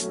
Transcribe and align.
Hey 0.00 0.06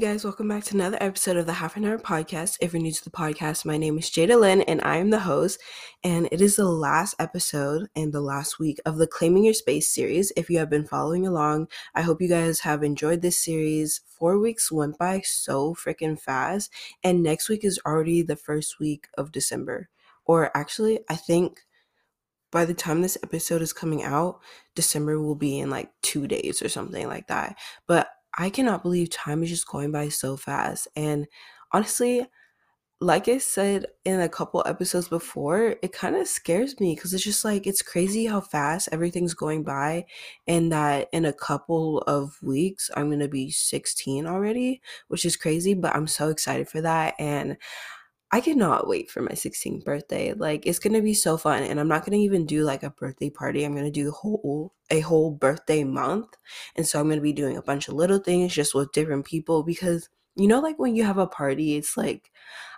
guys, 0.00 0.24
welcome 0.24 0.48
back 0.48 0.64
to 0.64 0.74
another 0.74 0.98
episode 1.00 1.36
of 1.36 1.46
the 1.46 1.52
Half 1.52 1.76
an 1.76 1.84
Hour 1.84 1.98
Podcast. 1.98 2.56
If 2.60 2.72
you're 2.72 2.82
new 2.82 2.90
to 2.90 3.04
the 3.04 3.10
podcast, 3.10 3.64
my 3.64 3.76
name 3.76 3.96
is 3.98 4.10
Jada 4.10 4.40
Lynn 4.40 4.62
and 4.62 4.80
I 4.82 4.96
am 4.96 5.10
the 5.10 5.20
host. 5.20 5.60
And 6.02 6.28
it 6.32 6.40
is 6.40 6.56
the 6.56 6.68
last 6.68 7.14
episode 7.20 7.88
and 7.94 8.12
the 8.12 8.20
last 8.20 8.58
week 8.58 8.80
of 8.84 8.96
the 8.96 9.06
Claiming 9.06 9.44
Your 9.44 9.54
Space 9.54 9.88
series. 9.88 10.32
If 10.36 10.50
you 10.50 10.58
have 10.58 10.70
been 10.70 10.86
following 10.86 11.24
along, 11.24 11.68
I 11.94 12.02
hope 12.02 12.20
you 12.20 12.28
guys 12.28 12.58
have 12.60 12.82
enjoyed 12.82 13.22
this 13.22 13.38
series. 13.38 14.00
Four 14.08 14.40
weeks 14.40 14.72
went 14.72 14.98
by 14.98 15.20
so 15.20 15.72
freaking 15.72 16.20
fast, 16.20 16.72
and 17.04 17.22
next 17.22 17.48
week 17.48 17.64
is 17.64 17.78
already 17.86 18.22
the 18.22 18.34
first 18.34 18.80
week 18.80 19.06
of 19.16 19.30
December. 19.30 19.88
Or 20.26 20.56
actually, 20.56 21.00
I 21.08 21.16
think 21.16 21.60
by 22.50 22.64
the 22.64 22.74
time 22.74 23.02
this 23.02 23.18
episode 23.22 23.62
is 23.62 23.72
coming 23.72 24.02
out, 24.02 24.40
December 24.74 25.20
will 25.20 25.34
be 25.34 25.58
in 25.58 25.70
like 25.70 25.90
two 26.02 26.26
days 26.28 26.62
or 26.62 26.68
something 26.68 27.08
like 27.08 27.28
that. 27.28 27.56
But 27.86 28.08
I 28.38 28.50
cannot 28.50 28.82
believe 28.82 29.10
time 29.10 29.42
is 29.42 29.50
just 29.50 29.66
going 29.66 29.92
by 29.92 30.08
so 30.08 30.36
fast. 30.36 30.88
And 30.96 31.26
honestly, 31.72 32.26
like 33.00 33.26
I 33.28 33.38
said 33.38 33.86
in 34.04 34.20
a 34.20 34.28
couple 34.28 34.62
episodes 34.64 35.08
before, 35.08 35.74
it 35.82 35.92
kind 35.92 36.14
of 36.14 36.28
scares 36.28 36.78
me 36.78 36.94
because 36.94 37.12
it's 37.12 37.24
just 37.24 37.44
like 37.44 37.66
it's 37.66 37.82
crazy 37.82 38.26
how 38.26 38.40
fast 38.40 38.88
everything's 38.92 39.34
going 39.34 39.64
by, 39.64 40.06
and 40.46 40.70
that 40.72 41.08
in 41.12 41.24
a 41.24 41.32
couple 41.32 41.98
of 42.02 42.38
weeks 42.42 42.90
I'm 42.96 43.10
gonna 43.10 43.28
be 43.28 43.50
16 43.50 44.26
already, 44.26 44.82
which 45.08 45.24
is 45.24 45.36
crazy, 45.36 45.74
but 45.74 45.94
I'm 45.96 46.06
so 46.06 46.28
excited 46.28 46.68
for 46.68 46.80
that. 46.82 47.14
And 47.18 47.56
I 48.32 48.40
cannot 48.40 48.88
wait 48.88 49.10
for 49.10 49.20
my 49.22 49.34
16th 49.34 49.84
birthday. 49.84 50.32
Like 50.32 50.66
it's 50.66 50.78
gonna 50.78 51.02
be 51.02 51.14
so 51.14 51.36
fun, 51.36 51.62
and 51.62 51.78
I'm 51.78 51.88
not 51.88 52.04
gonna 52.04 52.16
even 52.16 52.46
do 52.46 52.64
like 52.64 52.82
a 52.82 52.90
birthday 52.90 53.30
party. 53.30 53.64
I'm 53.64 53.74
gonna 53.74 53.90
do 53.90 54.08
a 54.08 54.12
whole 54.12 54.72
a 54.90 55.00
whole 55.00 55.30
birthday 55.32 55.84
month, 55.84 56.36
and 56.76 56.86
so 56.86 56.98
I'm 57.00 57.08
gonna 57.08 57.20
be 57.20 57.32
doing 57.34 57.56
a 57.58 57.62
bunch 57.62 57.88
of 57.88 57.94
little 57.94 58.18
things 58.18 58.54
just 58.54 58.74
with 58.74 58.92
different 58.92 59.26
people 59.26 59.62
because 59.62 60.08
you 60.34 60.48
know, 60.48 60.60
like 60.60 60.78
when 60.78 60.96
you 60.96 61.04
have 61.04 61.18
a 61.18 61.26
party, 61.26 61.76
it's 61.76 61.96
like 61.96 62.32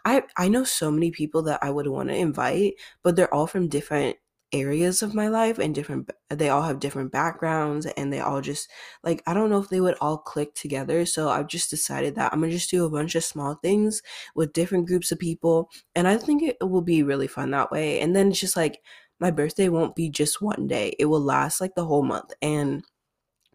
I 0.05 0.23
I 0.37 0.49
know 0.49 0.65
so 0.65 0.91
many 0.91 1.11
people 1.13 1.43
that 1.45 1.61
I 1.63 1.71
would 1.71 1.87
want 1.89 2.09
to 2.11 2.17
invite, 2.17 2.75
but 3.03 3.15
they're 3.17 3.33
all 3.33 3.47
from 3.47 3.69
different 3.69 4.17
areas 4.55 5.03
of 5.03 5.15
my 5.15 5.29
life 5.29 5.59
and 5.59 5.75
different 5.75 6.11
they 6.31 6.49
all 6.49 6.63
have 6.63 6.81
different 6.81 7.11
backgrounds 7.13 7.87
and 7.87 8.13
they 8.13 8.21
all 8.21 8.41
just 8.41 8.71
like 9.03 9.23
I 9.27 9.35
don't 9.35 9.51
know 9.51 9.59
if 9.59 9.69
they 9.69 9.81
would 9.81 9.97
all 10.01 10.19
click 10.19 10.55
together 10.55 11.05
so 11.07 11.29
I've 11.29 11.49
just 11.49 11.71
decided 11.71 12.15
that 12.15 12.33
I'm 12.33 12.41
going 12.41 12.51
to 12.51 12.57
just 12.57 12.71
do 12.71 12.85
a 12.85 12.91
bunch 12.91 13.15
of 13.17 13.25
small 13.25 13.57
things 13.57 14.03
with 14.35 14.53
different 14.53 14.87
groups 14.87 15.13
of 15.13 15.19
people 15.19 15.71
and 15.97 16.07
I 16.09 16.17
think 16.17 16.43
it 16.43 16.57
will 16.63 16.83
be 16.83 17.03
really 17.03 17.27
fun 17.27 17.51
that 17.51 17.73
way 17.73 18.01
and 18.01 18.15
then 18.15 18.29
it's 18.31 18.41
just 18.41 18.57
like 18.57 18.81
my 19.21 19.31
birthday 19.31 19.69
won't 19.69 19.97
be 19.97 20.09
just 20.11 20.41
one 20.41 20.67
day 20.69 20.95
it 20.99 21.07
will 21.07 21.21
last 21.21 21.61
like 21.61 21.75
the 21.75 21.87
whole 21.87 22.03
month 22.05 22.33
and 22.43 22.85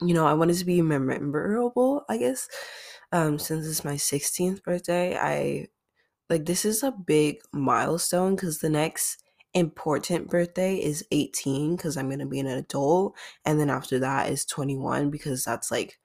you 0.02 0.14
know 0.14 0.26
I 0.26 0.34
want 0.34 0.52
it 0.52 0.56
to 0.56 0.66
be 0.66 0.82
memorable 0.82 2.06
I 2.10 2.18
guess 2.18 2.48
um 3.12 3.40
since 3.40 3.68
it's 3.68 3.84
my 3.86 3.98
16th 3.98 4.64
birthday 4.64 5.18
I 5.18 5.68
like 6.30 6.46
this 6.46 6.66
is 6.66 6.84
a 6.84 6.92
big 6.92 7.38
milestone 7.54 8.38
cuz 8.38 8.60
the 8.60 8.70
next 8.70 9.24
important 9.54 10.30
birthday 10.30 10.76
is 10.76 11.06
18 11.12 11.76
because 11.76 11.98
I'm 11.98 12.08
to 12.20 12.26
be 12.26 12.40
an 12.40 12.48
adult. 12.48 13.16
And 13.46 13.60
then 13.60 13.70
after 13.70 14.00
that 14.00 14.30
is 14.30 14.46
21 14.46 15.10
because 15.10 15.44
that's 15.44 15.72
like 15.72 16.00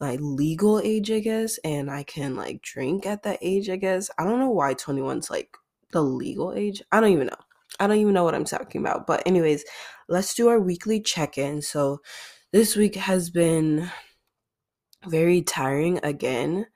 my 0.00 0.16
legal 0.16 0.80
age, 0.80 1.10
I 1.10 1.20
guess. 1.20 1.58
And 1.64 1.90
I 1.90 2.02
can 2.02 2.36
like 2.36 2.62
drink 2.62 3.06
at 3.06 3.22
that 3.22 3.38
age, 3.40 3.70
I 3.70 3.76
guess. 3.76 4.10
I 4.18 4.24
don't 4.24 4.40
know 4.40 4.50
why 4.50 4.74
21's 4.74 5.30
like 5.30 5.56
the 5.92 6.02
legal 6.02 6.52
age. 6.52 6.82
I 6.92 7.00
don't 7.00 7.12
even 7.12 7.28
know. 7.28 7.36
I 7.80 7.86
don't 7.86 7.98
even 7.98 8.14
know 8.14 8.24
what 8.24 8.34
I'm 8.34 8.44
talking 8.44 8.80
about. 8.80 9.06
But, 9.06 9.22
anyways, 9.26 9.64
let's 10.08 10.34
do 10.34 10.48
our 10.48 10.60
weekly 10.60 11.00
check 11.00 11.38
in. 11.38 11.62
So, 11.62 12.00
this 12.52 12.76
week 12.76 12.94
has 12.94 13.30
been 13.30 13.90
very 15.06 15.42
tiring 15.42 15.98
again 16.04 16.66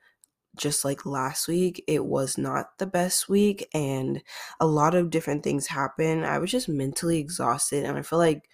just 0.59 0.85
like 0.85 1.05
last 1.05 1.47
week, 1.47 1.83
it 1.87 2.05
was 2.05 2.37
not 2.37 2.77
the 2.77 2.85
best 2.85 3.29
week 3.29 3.67
and 3.73 4.21
a 4.59 4.67
lot 4.67 4.93
of 4.93 5.09
different 5.09 5.43
things 5.43 5.67
happened. 5.67 6.25
I 6.25 6.37
was 6.37 6.51
just 6.51 6.69
mentally 6.69 7.17
exhausted 7.19 7.85
and 7.85 7.97
I 7.97 8.01
feel 8.03 8.19
like 8.19 8.47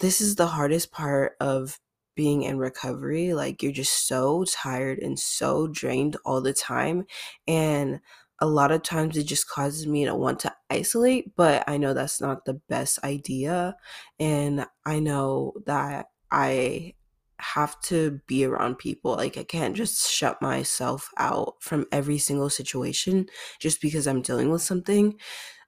this 0.00 0.20
is 0.20 0.34
the 0.34 0.48
hardest 0.48 0.92
part 0.92 1.32
of 1.40 1.78
being 2.16 2.42
in 2.42 2.58
recovery. 2.58 3.32
Like 3.32 3.62
you're 3.62 3.72
just 3.72 4.06
so 4.08 4.44
tired 4.44 4.98
and 4.98 5.18
so 5.18 5.68
drained 5.68 6.16
all 6.24 6.40
the 6.40 6.52
time 6.52 7.06
and 7.46 8.00
a 8.40 8.46
lot 8.46 8.72
of 8.72 8.82
times 8.82 9.16
it 9.16 9.24
just 9.24 9.48
causes 9.48 9.86
me 9.86 10.04
to 10.06 10.14
want 10.14 10.40
to 10.40 10.54
isolate, 10.70 11.36
but 11.36 11.62
I 11.68 11.76
know 11.76 11.94
that's 11.94 12.20
not 12.20 12.44
the 12.44 12.54
best 12.68 12.98
idea 13.04 13.76
and 14.18 14.66
I 14.84 14.98
know 14.98 15.54
that 15.66 16.06
I 16.30 16.94
have 17.42 17.80
to 17.82 18.20
be 18.26 18.44
around 18.44 18.78
people. 18.78 19.12
Like 19.16 19.36
I 19.38 19.44
can't 19.44 19.76
just 19.76 20.10
shut 20.10 20.40
myself 20.42 21.10
out 21.18 21.54
from 21.60 21.86
every 21.92 22.18
single 22.18 22.50
situation 22.50 23.26
just 23.60 23.80
because 23.80 24.06
I'm 24.06 24.22
dealing 24.22 24.50
with 24.50 24.62
something. 24.62 25.18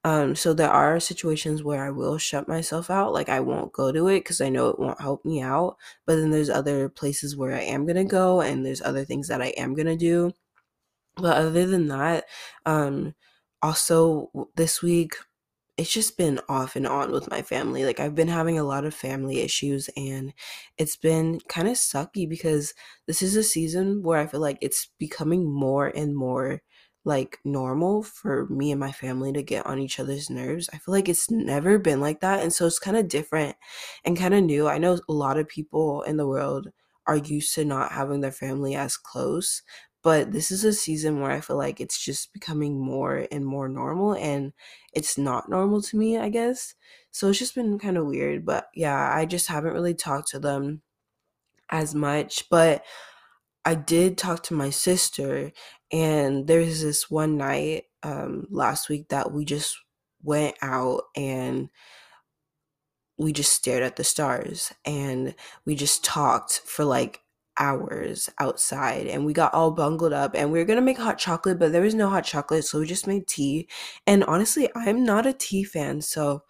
Um, 0.05 0.34
so 0.34 0.53
there 0.55 0.71
are 0.71 1.00
situations 1.00 1.62
where 1.62 1.84
I 1.84 1.91
will 1.91 2.19
shut 2.19 2.49
myself 2.49 2.91
out, 2.91 3.12
like 3.12 3.28
I 3.28 3.41
won't 3.41 3.72
go 3.72 3.93
to 3.93 4.09
it 4.09 4.21
because 4.21 4.41
I 4.41 4.49
know 4.49 4.69
it 4.69 4.78
won't 4.78 5.00
help 5.00 5.25
me 5.25 5.41
out. 5.43 5.77
But 6.06 6.16
then 6.16 6.31
there's 6.31 6.50
other 6.50 6.88
places 6.88 7.37
where 7.37 7.55
I 7.55 7.61
am 7.62 7.87
gonna 7.87 8.05
go, 8.05 8.41
and 8.41 8.66
there's 8.66 8.82
other 8.82 9.05
things 9.05 9.28
that 9.28 9.43
I 9.43 9.49
am 9.59 9.75
gonna 9.75 9.97
do. 9.97 10.32
But 11.16 11.37
other 11.37 11.66
than 11.66 11.88
that, 11.88 12.25
um, 12.66 13.15
also 13.62 14.31
this 14.56 14.82
week 14.82 15.16
it's 15.82 15.93
just 15.93 16.16
been 16.16 16.38
off 16.48 16.76
and 16.76 16.87
on 16.87 17.10
with 17.10 17.28
my 17.28 17.43
family. 17.43 17.84
Like 17.84 17.98
I've 17.98 18.15
been 18.15 18.28
having 18.28 18.56
a 18.56 18.62
lot 18.62 18.84
of 18.84 18.94
family 18.94 19.41
issues 19.41 19.91
and 19.97 20.32
it's 20.78 20.94
been 20.94 21.41
kind 21.48 21.66
of 21.66 21.75
sucky 21.75 22.28
because 22.28 22.72
this 23.09 23.20
is 23.20 23.34
a 23.34 23.43
season 23.43 24.00
where 24.00 24.20
I 24.20 24.28
feel 24.28 24.38
like 24.38 24.59
it's 24.60 24.88
becoming 25.00 25.53
more 25.53 25.88
and 25.88 26.15
more 26.15 26.62
like 27.04 27.38
normal 27.44 28.04
for 28.04 28.47
me 28.47 28.70
and 28.70 28.78
my 28.78 28.93
family 28.93 29.32
to 29.32 29.43
get 29.43 29.66
on 29.66 29.81
each 29.81 29.98
other's 29.98 30.31
nerves. 30.31 30.70
I 30.72 30.78
feel 30.78 30.94
like 30.94 31.09
it's 31.09 31.28
never 31.32 31.81
been 31.81 32.00
like 32.00 32.20
that 32.20 32.44
and 32.44 32.53
so 32.53 32.64
it's 32.64 32.78
kind 32.78 32.97
of 32.97 33.09
different 33.09 33.56
and 34.04 34.16
kind 34.16 34.34
of 34.34 34.44
new. 34.44 34.69
I 34.69 34.78
know 34.78 35.00
a 35.09 35.12
lot 35.12 35.37
of 35.37 35.49
people 35.49 36.03
in 36.03 36.16
the 36.16 36.28
world 36.28 36.69
are 37.09 37.16
used 37.16 37.56
to 37.56 37.64
not 37.64 37.91
having 37.91 38.20
their 38.20 38.31
family 38.31 38.76
as 38.76 38.97
close, 38.97 39.62
but 40.03 40.33
this 40.33 40.51
is 40.51 40.65
a 40.65 40.73
season 40.73 41.21
where 41.21 41.31
I 41.31 41.41
feel 41.41 41.57
like 41.57 41.81
it's 41.81 42.03
just 42.05 42.33
becoming 42.33 42.79
more 42.81 43.27
and 43.31 43.47
more 43.47 43.69
normal 43.69 44.15
and 44.15 44.53
it's 44.93 45.17
not 45.17 45.49
normal 45.49 45.83
to 45.83 45.97
me, 45.97 46.19
I 46.19 46.29
guess. 46.29 46.75
So 47.13 47.29
it's 47.29 47.39
just 47.39 47.55
been 47.55 47.79
kind 47.79 47.97
of 47.97 48.07
weird. 48.07 48.45
But 48.45 48.69
yeah, 48.75 49.12
I 49.15 49.27
just 49.27 49.49
haven't 49.49 49.75
really 49.75 49.95
talked 49.95 50.29
to 50.31 50.39
them 50.41 50.83
as 51.71 51.95
much. 51.95 52.49
But 52.51 52.85
I 53.65 53.75
did 53.75 54.19
talk 54.19 54.43
to 54.45 54.55
my 54.55 54.71
sister, 54.71 55.53
and 55.93 56.47
there's 56.47 56.83
this 56.83 57.11
one 57.11 57.37
night 57.37 57.85
um, 58.03 58.47
last 58.51 58.89
week 58.89 59.09
that 59.09 59.33
we 59.33 59.45
just 59.45 59.77
went 60.23 60.57
out 60.62 61.03
and 61.17 61.69
we 63.19 63.33
just 63.33 63.53
stared 63.53 63.83
at 63.83 63.97
the 63.97 64.05
stars 64.05 64.73
and 64.85 65.35
we 65.65 65.75
just 65.75 66.05
talked 66.05 66.61
for 66.65 66.85
like 66.85 67.21
hours 67.59 68.31
outside 68.39 69.07
and 69.07 69.25
we 69.25 69.33
got 69.33 69.53
all 69.53 69.71
bungled 69.71 70.13
up 70.13 70.35
and 70.35 70.51
we 70.51 70.59
were 70.59 70.65
gonna 70.65 70.81
make 70.81 70.99
hot 70.99 71.19
chocolate 71.19 71.59
but 71.59 71.73
there 71.73 71.83
was 71.83 71.95
no 71.95 72.09
hot 72.09 72.25
chocolate 72.25 72.65
so 72.65 72.79
we 72.79 72.87
just 72.87 73.07
made 73.07 73.27
tea 73.27 73.69
and 74.07 74.25
honestly 74.25 74.69
i'm 74.75 75.05
not 75.05 75.27
a 75.27 75.33
tea 75.33 75.62
fan 75.62 76.01
so 76.01 76.43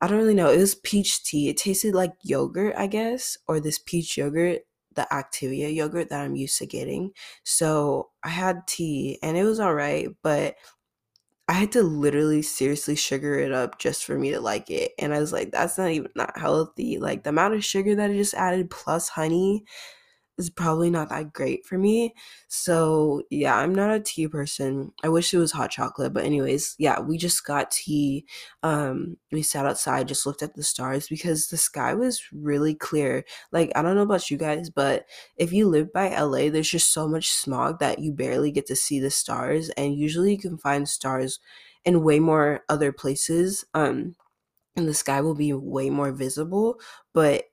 i 0.00 0.06
don't 0.06 0.18
really 0.18 0.34
know 0.34 0.50
it 0.50 0.58
was 0.58 0.74
peach 0.74 1.24
tea 1.24 1.48
it 1.48 1.56
tasted 1.56 1.94
like 1.94 2.12
yogurt 2.22 2.74
i 2.76 2.86
guess 2.86 3.36
or 3.48 3.58
this 3.58 3.78
peach 3.78 4.16
yogurt 4.16 4.60
the 4.94 5.06
activia 5.12 5.74
yogurt 5.74 6.08
that 6.08 6.22
i'm 6.22 6.36
used 6.36 6.58
to 6.58 6.66
getting 6.66 7.10
so 7.42 8.10
i 8.22 8.28
had 8.28 8.66
tea 8.66 9.18
and 9.22 9.36
it 9.36 9.44
was 9.44 9.58
all 9.58 9.74
right 9.74 10.08
but 10.22 10.54
I 11.48 11.54
had 11.54 11.72
to 11.72 11.82
literally 11.82 12.42
seriously 12.42 12.94
sugar 12.94 13.36
it 13.40 13.50
up 13.50 13.80
just 13.80 14.04
for 14.04 14.16
me 14.16 14.30
to 14.30 14.40
like 14.40 14.70
it. 14.70 14.92
And 15.00 15.12
I 15.12 15.18
was 15.18 15.32
like, 15.32 15.50
that's 15.50 15.78
not 15.78 15.90
even 15.90 16.08
not 16.14 16.38
healthy. 16.38 17.00
Like 17.00 17.24
the 17.24 17.30
amount 17.30 17.54
of 17.54 17.64
sugar 17.64 17.96
that 17.96 18.08
I 18.08 18.14
just 18.14 18.34
added 18.34 18.70
plus 18.70 19.08
honey 19.08 19.64
is 20.40 20.50
probably 20.50 20.90
not 20.90 21.08
that 21.10 21.32
great 21.32 21.64
for 21.66 21.78
me. 21.78 22.14
So, 22.48 23.22
yeah, 23.30 23.56
I'm 23.56 23.74
not 23.74 23.94
a 23.94 24.00
tea 24.00 24.26
person. 24.28 24.92
I 25.04 25.08
wish 25.08 25.32
it 25.32 25.38
was 25.38 25.52
hot 25.52 25.70
chocolate, 25.70 26.12
but 26.12 26.24
anyways, 26.24 26.74
yeah, 26.78 27.00
we 27.00 27.18
just 27.18 27.44
got 27.46 27.70
tea. 27.70 28.26
Um 28.62 29.16
we 29.32 29.42
sat 29.42 29.66
outside, 29.66 30.08
just 30.08 30.26
looked 30.26 30.42
at 30.42 30.54
the 30.54 30.62
stars 30.62 31.08
because 31.08 31.48
the 31.48 31.56
sky 31.56 31.94
was 31.94 32.22
really 32.32 32.74
clear. 32.74 33.24
Like, 33.52 33.70
I 33.76 33.82
don't 33.82 33.94
know 33.96 34.02
about 34.02 34.30
you 34.30 34.36
guys, 34.36 34.70
but 34.70 35.06
if 35.36 35.52
you 35.52 35.68
live 35.68 35.92
by 35.92 36.08
LA, 36.10 36.50
there's 36.50 36.70
just 36.70 36.92
so 36.92 37.08
much 37.08 37.30
smog 37.30 37.78
that 37.80 37.98
you 38.00 38.12
barely 38.12 38.50
get 38.52 38.66
to 38.66 38.76
see 38.76 39.00
the 39.00 39.10
stars 39.10 39.70
and 39.70 39.94
usually 39.94 40.32
you 40.32 40.38
can 40.38 40.58
find 40.58 40.88
stars 40.88 41.38
in 41.84 42.02
way 42.02 42.18
more 42.20 42.64
other 42.68 42.92
places. 42.92 43.64
Um 43.74 44.16
and 44.76 44.88
the 44.88 44.94
sky 44.94 45.20
will 45.20 45.34
be 45.34 45.52
way 45.52 45.90
more 45.90 46.12
visible, 46.12 46.80
but 47.12 47.44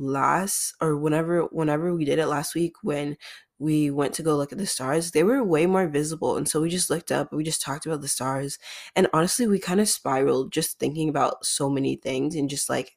last 0.00 0.74
or 0.80 0.96
whenever 0.96 1.42
whenever 1.46 1.94
we 1.94 2.04
did 2.04 2.18
it 2.18 2.26
last 2.26 2.54
week 2.54 2.74
when 2.82 3.16
we 3.58 3.90
went 3.90 4.12
to 4.14 4.22
go 4.24 4.36
look 4.36 4.50
at 4.52 4.58
the 4.58 4.66
stars, 4.66 5.12
they 5.12 5.22
were 5.22 5.44
way 5.44 5.66
more 5.66 5.86
visible. 5.86 6.36
And 6.36 6.48
so 6.48 6.60
we 6.60 6.68
just 6.68 6.90
looked 6.90 7.12
up, 7.12 7.32
we 7.32 7.44
just 7.44 7.62
talked 7.62 7.86
about 7.86 8.00
the 8.00 8.08
stars. 8.08 8.58
And 8.96 9.06
honestly, 9.12 9.46
we 9.46 9.60
kind 9.60 9.80
of 9.80 9.88
spiraled 9.88 10.52
just 10.52 10.78
thinking 10.80 11.08
about 11.08 11.46
so 11.46 11.70
many 11.70 11.94
things 11.96 12.34
and 12.34 12.50
just 12.50 12.68
like 12.68 12.96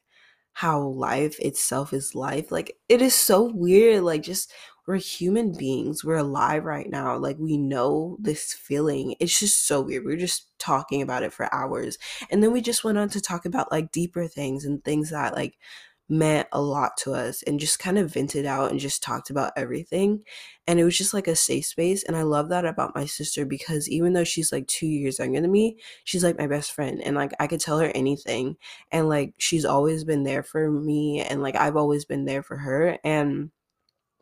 how 0.54 0.82
life 0.82 1.40
itself 1.40 1.94
is 1.94 2.16
life. 2.16 2.52
Like 2.52 2.78
it 2.90 3.02
is 3.02 3.14
so 3.14 3.52
weird. 3.54 4.04
Like 4.04 4.24
just 4.24 4.52
we're 4.88 4.96
human 4.98 5.56
beings. 5.58 6.04
We're 6.04 6.18
alive 6.18 6.64
right 6.64 6.90
now. 6.90 7.18
Like 7.18 7.38
we 7.40 7.58
know 7.58 8.18
this 8.22 8.54
feeling. 8.54 9.16
It's 9.20 9.40
just 9.40 9.68
so 9.68 9.82
weird. 9.82 10.06
We 10.06 10.14
are 10.14 10.18
just 10.18 10.48
talking 10.60 11.02
about 11.02 11.24
it 11.24 11.34
for 11.34 11.54
hours. 11.54 11.98
And 12.30 12.42
then 12.42 12.52
we 12.54 12.62
just 12.62 12.84
went 12.84 12.98
on 12.98 13.10
to 13.10 13.22
talk 13.22 13.46
about 13.46 13.72
like 13.72 13.92
deeper 13.92 14.28
things 14.28 14.64
and 14.64 14.84
things 14.84 15.10
that 15.10 15.36
like 15.36 15.58
meant 16.08 16.48
a 16.52 16.62
lot 16.62 16.98
to 16.98 17.14
us 17.14 17.42
and 17.44 17.60
just 17.60 17.80
kind 17.80 17.98
of 17.98 18.14
vented 18.14 18.46
out 18.46 18.70
and 18.70 18.80
just 18.80 19.02
talked 19.02 19.30
about 19.30 19.54
everything. 19.58 20.24
And 20.68 20.80
it 20.80 20.84
was 20.84 20.98
just 20.98 21.14
like 21.14 21.28
a 21.28 21.36
safe 21.36 21.66
space. 21.66 22.04
And 22.04 22.16
I 22.16 22.22
love 22.22 22.50
that 22.50 22.66
about 22.66 22.96
my 22.96 23.06
sister 23.06 23.46
because 23.46 23.90
even 23.90 24.14
though 24.14 24.24
she's 24.24 24.52
like 24.52 24.68
two 24.68 24.88
years 24.88 25.20
younger 25.20 25.42
than 25.42 25.52
me, 25.52 25.78
she's 26.04 26.24
like 26.24 26.38
my 26.38 26.48
best 26.48 26.72
friend. 26.72 27.02
And 27.04 27.16
like 27.16 27.32
I 27.40 27.48
could 27.48 27.60
tell 27.60 27.80
her 27.80 27.92
anything. 27.96 28.58
And 28.92 29.10
like 29.10 29.34
she's 29.38 29.66
always 29.66 30.04
been 30.04 30.24
there 30.24 30.44
for 30.44 30.70
me. 30.70 31.22
And 31.22 31.42
like 31.42 31.56
I've 31.56 31.76
always 31.78 32.06
been 32.06 32.26
there 32.26 32.44
for 32.44 32.58
her. 32.58 32.98
And 33.04 33.52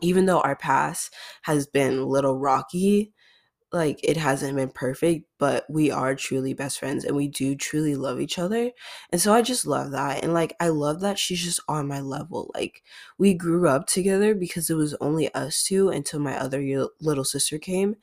even 0.01 0.25
though 0.25 0.41
our 0.41 0.55
past 0.55 1.13
has 1.43 1.67
been 1.67 1.97
a 1.99 2.05
little 2.05 2.37
rocky, 2.37 3.13
like 3.73 3.99
it 4.03 4.17
hasn't 4.17 4.55
been 4.55 4.69
perfect, 4.69 5.25
but 5.39 5.65
we 5.69 5.89
are 5.89 6.15
truly 6.15 6.53
best 6.53 6.79
friends 6.79 7.03
and 7.03 7.15
we 7.15 7.27
do 7.27 7.55
truly 7.55 7.95
love 7.95 8.21
each 8.21 8.37
other. 8.37 8.71
And 9.11 9.19
so 9.19 9.33
I 9.33 9.41
just 9.41 9.65
love 9.65 9.91
that. 9.91 10.23
And 10.23 10.33
like 10.33 10.55
I 10.59 10.69
love 10.69 11.01
that 11.01 11.17
she's 11.17 11.43
just 11.43 11.59
on 11.67 11.87
my 11.87 11.99
level. 11.99 12.51
Like 12.53 12.83
we 13.17 13.33
grew 13.33 13.67
up 13.67 13.87
together 13.87 14.35
because 14.35 14.69
it 14.69 14.75
was 14.75 14.93
only 15.01 15.33
us 15.33 15.63
two 15.63 15.89
until 15.89 16.19
my 16.19 16.37
other 16.39 16.87
little 17.01 17.25
sister 17.25 17.57
came 17.57 17.95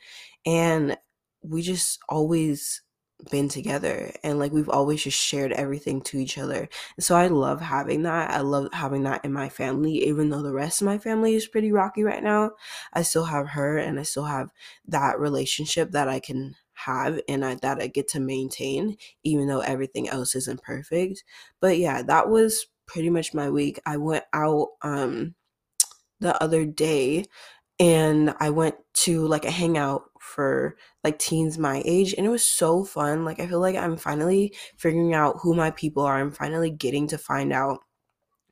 and 0.44 0.98
we 1.42 1.62
just 1.62 2.00
always 2.08 2.82
been 3.30 3.48
together 3.48 4.12
and 4.22 4.38
like 4.38 4.52
we've 4.52 4.68
always 4.68 5.02
just 5.04 5.18
shared 5.18 5.52
everything 5.52 6.00
to 6.02 6.18
each 6.18 6.38
other. 6.38 6.68
And 6.96 7.04
so 7.04 7.16
I 7.16 7.26
love 7.28 7.60
having 7.60 8.02
that. 8.04 8.30
I 8.30 8.40
love 8.40 8.68
having 8.72 9.02
that 9.04 9.24
in 9.24 9.32
my 9.32 9.48
family, 9.48 10.04
even 10.06 10.30
though 10.30 10.42
the 10.42 10.52
rest 10.52 10.80
of 10.80 10.86
my 10.86 10.98
family 10.98 11.34
is 11.34 11.46
pretty 11.48 11.72
rocky 11.72 12.02
right 12.04 12.22
now. 12.22 12.52
I 12.92 13.02
still 13.02 13.24
have 13.24 13.48
her 13.50 13.78
and 13.78 13.98
I 13.98 14.02
still 14.04 14.24
have 14.24 14.50
that 14.88 15.18
relationship 15.18 15.92
that 15.92 16.08
I 16.08 16.20
can 16.20 16.56
have 16.74 17.20
and 17.28 17.44
I, 17.44 17.56
that 17.56 17.80
I 17.80 17.86
get 17.88 18.08
to 18.08 18.20
maintain, 18.20 18.96
even 19.22 19.48
though 19.48 19.60
everything 19.60 20.08
else 20.08 20.34
isn't 20.34 20.62
perfect. 20.62 21.24
But 21.60 21.78
yeah, 21.78 22.02
that 22.02 22.28
was 22.28 22.66
pretty 22.86 23.10
much 23.10 23.34
my 23.34 23.50
week. 23.50 23.80
I 23.86 23.96
went 23.96 24.24
out 24.32 24.68
um 24.82 25.34
the 26.20 26.40
other 26.42 26.64
day 26.64 27.24
and 27.80 28.34
I 28.40 28.50
went 28.50 28.76
to 28.94 29.26
like 29.26 29.44
a 29.44 29.50
hangout 29.50 30.04
for 30.20 30.76
like 31.02 31.18
teens 31.18 31.58
my 31.58 31.82
age 31.84 32.14
and 32.14 32.26
it 32.26 32.30
was 32.30 32.46
so 32.46 32.84
fun. 32.84 33.24
Like 33.24 33.40
I 33.40 33.46
feel 33.46 33.60
like 33.60 33.76
I'm 33.76 33.96
finally 33.96 34.54
figuring 34.76 35.14
out 35.14 35.36
who 35.42 35.54
my 35.54 35.70
people 35.70 36.02
are. 36.02 36.18
I'm 36.18 36.32
finally 36.32 36.70
getting 36.70 37.06
to 37.08 37.18
find 37.18 37.52
out 37.52 37.80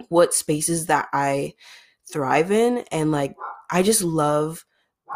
what 0.09 0.35
spaces 0.35 0.87
that 0.87 1.09
I 1.12 1.55
thrive 2.11 2.50
in 2.50 2.85
and 2.91 3.11
like 3.12 3.35
I 3.71 3.83
just 3.83 4.03
love 4.03 4.65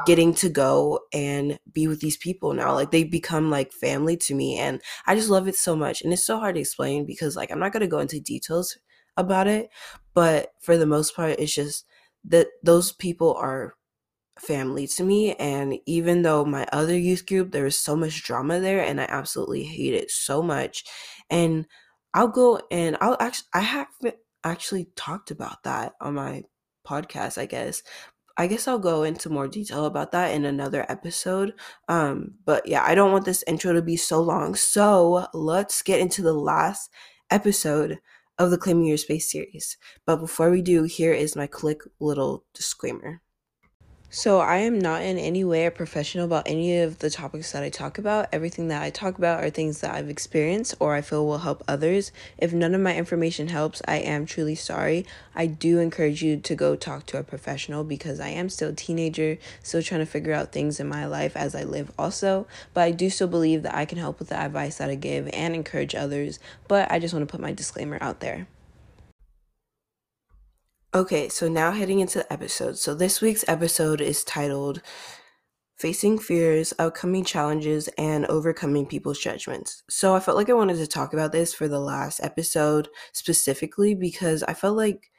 getting 0.06 0.34
to 0.34 0.48
go 0.48 1.00
and 1.12 1.58
be 1.72 1.86
with 1.86 2.00
these 2.00 2.16
people 2.16 2.54
now. 2.54 2.74
Like 2.74 2.90
they 2.90 3.04
become 3.04 3.50
like 3.50 3.72
family 3.72 4.16
to 4.18 4.34
me 4.34 4.58
and 4.58 4.80
I 5.06 5.14
just 5.14 5.28
love 5.30 5.48
it 5.48 5.56
so 5.56 5.76
much. 5.76 6.02
And 6.02 6.12
it's 6.12 6.24
so 6.24 6.38
hard 6.38 6.54
to 6.54 6.60
explain 6.60 7.06
because 7.06 7.36
like 7.36 7.50
I'm 7.50 7.58
not 7.58 7.72
going 7.72 7.82
to 7.82 7.86
go 7.86 7.98
into 7.98 8.20
details 8.20 8.76
about 9.16 9.46
it, 9.46 9.68
but 10.14 10.52
for 10.60 10.76
the 10.76 10.86
most 10.86 11.14
part 11.14 11.38
it's 11.38 11.54
just 11.54 11.84
that 12.24 12.48
those 12.62 12.92
people 12.92 13.34
are 13.34 13.74
family 14.38 14.86
to 14.86 15.04
me. 15.04 15.34
And 15.34 15.78
even 15.86 16.22
though 16.22 16.44
my 16.44 16.66
other 16.72 16.96
youth 16.96 17.26
group, 17.26 17.52
there 17.52 17.64
was 17.64 17.78
so 17.78 17.96
much 17.96 18.22
drama 18.22 18.60
there, 18.60 18.82
and 18.82 19.00
I 19.00 19.06
absolutely 19.08 19.64
hate 19.64 19.94
it 19.94 20.10
so 20.10 20.42
much. 20.42 20.84
And 21.30 21.66
I'll 22.14 22.28
go 22.28 22.60
and 22.70 22.96
I'll 23.00 23.16
actually, 23.20 23.48
I 23.54 23.60
haven't 23.60 24.16
actually 24.44 24.88
talked 24.96 25.30
about 25.30 25.62
that 25.64 25.94
on 26.00 26.14
my 26.14 26.44
podcast, 26.86 27.38
I 27.38 27.46
guess. 27.46 27.82
I 28.36 28.46
guess 28.46 28.66
I'll 28.66 28.78
go 28.78 29.02
into 29.02 29.28
more 29.28 29.46
detail 29.46 29.84
about 29.84 30.12
that 30.12 30.34
in 30.34 30.44
another 30.44 30.86
episode. 30.88 31.54
Um, 31.88 32.34
but 32.44 32.66
yeah, 32.66 32.82
I 32.82 32.94
don't 32.94 33.12
want 33.12 33.26
this 33.26 33.44
intro 33.46 33.74
to 33.74 33.82
be 33.82 33.96
so 33.96 34.22
long. 34.22 34.54
So 34.54 35.26
let's 35.34 35.82
get 35.82 36.00
into 36.00 36.22
the 36.22 36.32
last 36.32 36.90
episode 37.30 37.98
of 38.38 38.50
the 38.50 38.58
Claiming 38.58 38.86
Your 38.86 38.96
Space 38.96 39.30
series. 39.30 39.76
But 40.06 40.16
before 40.16 40.50
we 40.50 40.62
do, 40.62 40.84
here 40.84 41.12
is 41.12 41.36
my 41.36 41.46
quick 41.46 41.82
little 42.00 42.44
disclaimer. 42.54 43.20
So, 44.14 44.40
I 44.40 44.58
am 44.58 44.78
not 44.78 45.00
in 45.00 45.16
any 45.16 45.42
way 45.42 45.64
a 45.64 45.70
professional 45.70 46.26
about 46.26 46.46
any 46.46 46.80
of 46.80 46.98
the 46.98 47.08
topics 47.08 47.52
that 47.52 47.62
I 47.62 47.70
talk 47.70 47.96
about. 47.96 48.28
Everything 48.30 48.68
that 48.68 48.82
I 48.82 48.90
talk 48.90 49.16
about 49.16 49.42
are 49.42 49.48
things 49.48 49.80
that 49.80 49.94
I've 49.94 50.10
experienced 50.10 50.74
or 50.78 50.94
I 50.94 51.00
feel 51.00 51.24
will 51.26 51.38
help 51.38 51.64
others. 51.66 52.12
If 52.36 52.52
none 52.52 52.74
of 52.74 52.82
my 52.82 52.94
information 52.94 53.48
helps, 53.48 53.80
I 53.88 53.96
am 53.96 54.26
truly 54.26 54.54
sorry. 54.54 55.06
I 55.34 55.46
do 55.46 55.78
encourage 55.78 56.22
you 56.22 56.36
to 56.36 56.54
go 56.54 56.76
talk 56.76 57.06
to 57.06 57.18
a 57.18 57.22
professional 57.22 57.84
because 57.84 58.20
I 58.20 58.28
am 58.28 58.50
still 58.50 58.68
a 58.68 58.74
teenager, 58.74 59.38
still 59.62 59.80
trying 59.80 60.02
to 60.02 60.06
figure 60.06 60.34
out 60.34 60.52
things 60.52 60.78
in 60.78 60.88
my 60.88 61.06
life 61.06 61.34
as 61.34 61.54
I 61.54 61.62
live, 61.62 61.90
also. 61.98 62.46
But 62.74 62.82
I 62.82 62.90
do 62.90 63.08
still 63.08 63.28
believe 63.28 63.62
that 63.62 63.74
I 63.74 63.86
can 63.86 63.96
help 63.96 64.18
with 64.18 64.28
the 64.28 64.38
advice 64.38 64.76
that 64.76 64.90
I 64.90 64.94
give 64.94 65.26
and 65.32 65.54
encourage 65.54 65.94
others. 65.94 66.38
But 66.68 66.92
I 66.92 66.98
just 66.98 67.14
want 67.14 67.26
to 67.26 67.32
put 67.32 67.40
my 67.40 67.52
disclaimer 67.52 67.96
out 68.02 68.20
there. 68.20 68.46
Okay, 70.94 71.30
so 71.30 71.48
now 71.48 71.70
heading 71.70 72.00
into 72.00 72.18
the 72.18 72.30
episode. 72.30 72.76
So 72.76 72.94
this 72.94 73.22
week's 73.22 73.46
episode 73.48 74.02
is 74.02 74.24
titled 74.24 74.82
Facing 75.78 76.18
Fears, 76.18 76.74
Upcoming 76.78 77.24
Challenges, 77.24 77.88
and 77.96 78.26
Overcoming 78.26 78.84
People's 78.84 79.18
Judgments. 79.18 79.84
So 79.88 80.14
I 80.14 80.20
felt 80.20 80.36
like 80.36 80.50
I 80.50 80.52
wanted 80.52 80.76
to 80.76 80.86
talk 80.86 81.14
about 81.14 81.32
this 81.32 81.54
for 81.54 81.66
the 81.66 81.80
last 81.80 82.20
episode 82.22 82.90
specifically 83.14 83.94
because 83.94 84.42
I 84.42 84.52
felt 84.52 84.76
like 84.76 85.10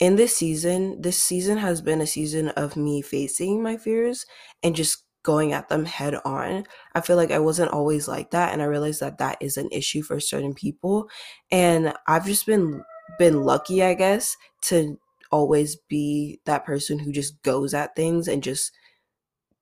in 0.00 0.16
this 0.16 0.34
season, 0.34 1.00
this 1.00 1.16
season 1.16 1.58
has 1.58 1.80
been 1.80 2.00
a 2.00 2.08
season 2.08 2.48
of 2.48 2.76
me 2.76 3.00
facing 3.00 3.62
my 3.62 3.76
fears 3.76 4.26
and 4.64 4.74
just 4.74 5.04
going 5.22 5.52
at 5.52 5.68
them 5.68 5.84
head 5.84 6.16
on. 6.24 6.64
I 6.96 7.00
feel 7.00 7.14
like 7.14 7.30
I 7.30 7.38
wasn't 7.38 7.70
always 7.70 8.08
like 8.08 8.32
that 8.32 8.52
and 8.52 8.60
I 8.60 8.64
realized 8.64 8.98
that 8.98 9.18
that 9.18 9.36
is 9.40 9.58
an 9.58 9.68
issue 9.70 10.02
for 10.02 10.18
certain 10.18 10.54
people 10.54 11.08
and 11.52 11.94
I've 12.08 12.26
just 12.26 12.46
been 12.46 12.82
been 13.18 13.42
lucky, 13.44 13.82
I 13.82 13.94
guess, 13.94 14.36
to 14.62 14.98
always 15.34 15.74
be 15.74 16.40
that 16.46 16.64
person 16.64 17.00
who 17.00 17.10
just 17.10 17.42
goes 17.42 17.74
at 17.74 17.96
things 17.96 18.28
and 18.28 18.40
just 18.40 18.70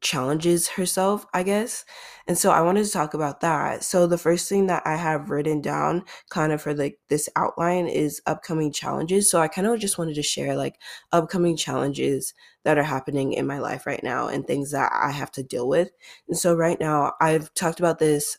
challenges 0.03 0.69
herself, 0.69 1.25
I 1.33 1.45
guess. 1.45 1.85
And 2.27 2.37
so 2.37 2.51
I 2.51 2.61
wanted 2.61 2.85
to 2.85 2.91
talk 2.91 3.15
about 3.15 3.41
that. 3.41 3.85
So 3.85 4.07
the 4.07 4.19
first 4.19 4.49
thing 4.49 4.67
that 4.67 4.83
I 4.85 4.97
have 4.97 5.31
written 5.31 5.63
down 5.63 6.05
kind 6.29 6.53
of 6.53 6.61
for 6.61 6.75
like 6.75 6.99
this 7.09 7.29
outline 7.37 7.87
is 7.87 8.21
upcoming 8.27 8.71
challenges. 8.71 9.31
So 9.31 9.41
I 9.41 9.49
kind 9.49 9.67
of 9.67 9.79
just 9.79 9.97
wanted 9.97 10.17
to 10.17 10.23
share 10.23 10.57
like 10.57 10.77
upcoming 11.11 11.57
challenges 11.57 12.35
that 12.65 12.77
are 12.77 12.83
happening 12.83 13.33
in 13.33 13.47
my 13.47 13.59
life 13.59 13.87
right 13.87 14.03
now 14.03 14.29
and 14.29 14.47
things 14.47 14.73
that 14.73 14.93
I 14.93 15.11
have 15.11 15.31
to 15.33 15.43
deal 15.43 15.69
with. 15.69 15.91
And 16.29 16.37
so 16.37 16.55
right 16.55 16.79
now 16.79 17.13
I've 17.21 17.55
talked 17.55 17.79
about 17.79 17.99
this 17.99 18.39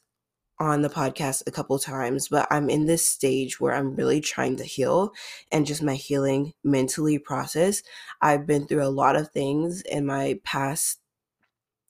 on 0.63 0.81
the 0.81 0.89
podcast 0.89 1.43
a 1.45 1.51
couple 1.51 1.77
times, 1.77 2.29
but 2.29 2.47
I'm 2.49 2.69
in 2.69 2.85
this 2.85 3.05
stage 3.05 3.59
where 3.59 3.73
I'm 3.73 3.95
really 3.95 4.21
trying 4.21 4.55
to 4.57 4.63
heal 4.63 5.11
and 5.51 5.65
just 5.65 5.83
my 5.83 5.95
healing 5.95 6.53
mentally 6.63 7.19
process. 7.19 7.83
I've 8.21 8.47
been 8.47 8.65
through 8.65 8.83
a 8.83 8.87
lot 8.87 9.15
of 9.15 9.29
things 9.31 9.81
in 9.81 10.05
my 10.05 10.39
past 10.43 10.99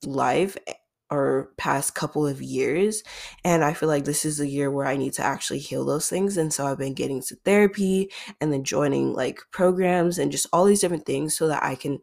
life 0.04 0.56
eh, 0.66 0.74
or 1.10 1.50
past 1.56 1.94
couple 1.94 2.26
of 2.26 2.42
years 2.42 3.02
and 3.44 3.62
i 3.64 3.72
feel 3.72 3.88
like 3.88 4.04
this 4.04 4.24
is 4.24 4.40
a 4.40 4.48
year 4.48 4.70
where 4.70 4.86
i 4.86 4.96
need 4.96 5.12
to 5.12 5.22
actually 5.22 5.58
heal 5.58 5.84
those 5.84 6.08
things 6.08 6.36
and 6.36 6.52
so 6.52 6.66
i've 6.66 6.78
been 6.78 6.94
getting 6.94 7.22
to 7.22 7.36
therapy 7.44 8.10
and 8.40 8.52
then 8.52 8.64
joining 8.64 9.12
like 9.12 9.40
programs 9.50 10.18
and 10.18 10.32
just 10.32 10.46
all 10.52 10.64
these 10.64 10.80
different 10.80 11.06
things 11.06 11.36
so 11.36 11.48
that 11.48 11.62
i 11.62 11.74
can 11.74 11.98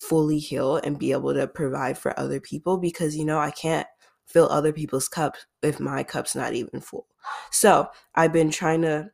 fully 0.00 0.38
heal 0.38 0.76
and 0.76 0.98
be 0.98 1.12
able 1.12 1.32
to 1.32 1.46
provide 1.46 1.96
for 1.96 2.18
other 2.18 2.40
people 2.40 2.76
because 2.76 3.16
you 3.16 3.24
know 3.24 3.38
i 3.38 3.50
can't 3.50 3.86
fill 4.26 4.48
other 4.50 4.72
people's 4.72 5.08
cups 5.08 5.46
if 5.62 5.80
my 5.80 6.02
cup's 6.02 6.34
not 6.34 6.54
even 6.54 6.80
full. 6.80 7.06
So 7.50 7.88
I've 8.14 8.32
been 8.32 8.50
trying 8.50 8.82
to 8.82 9.10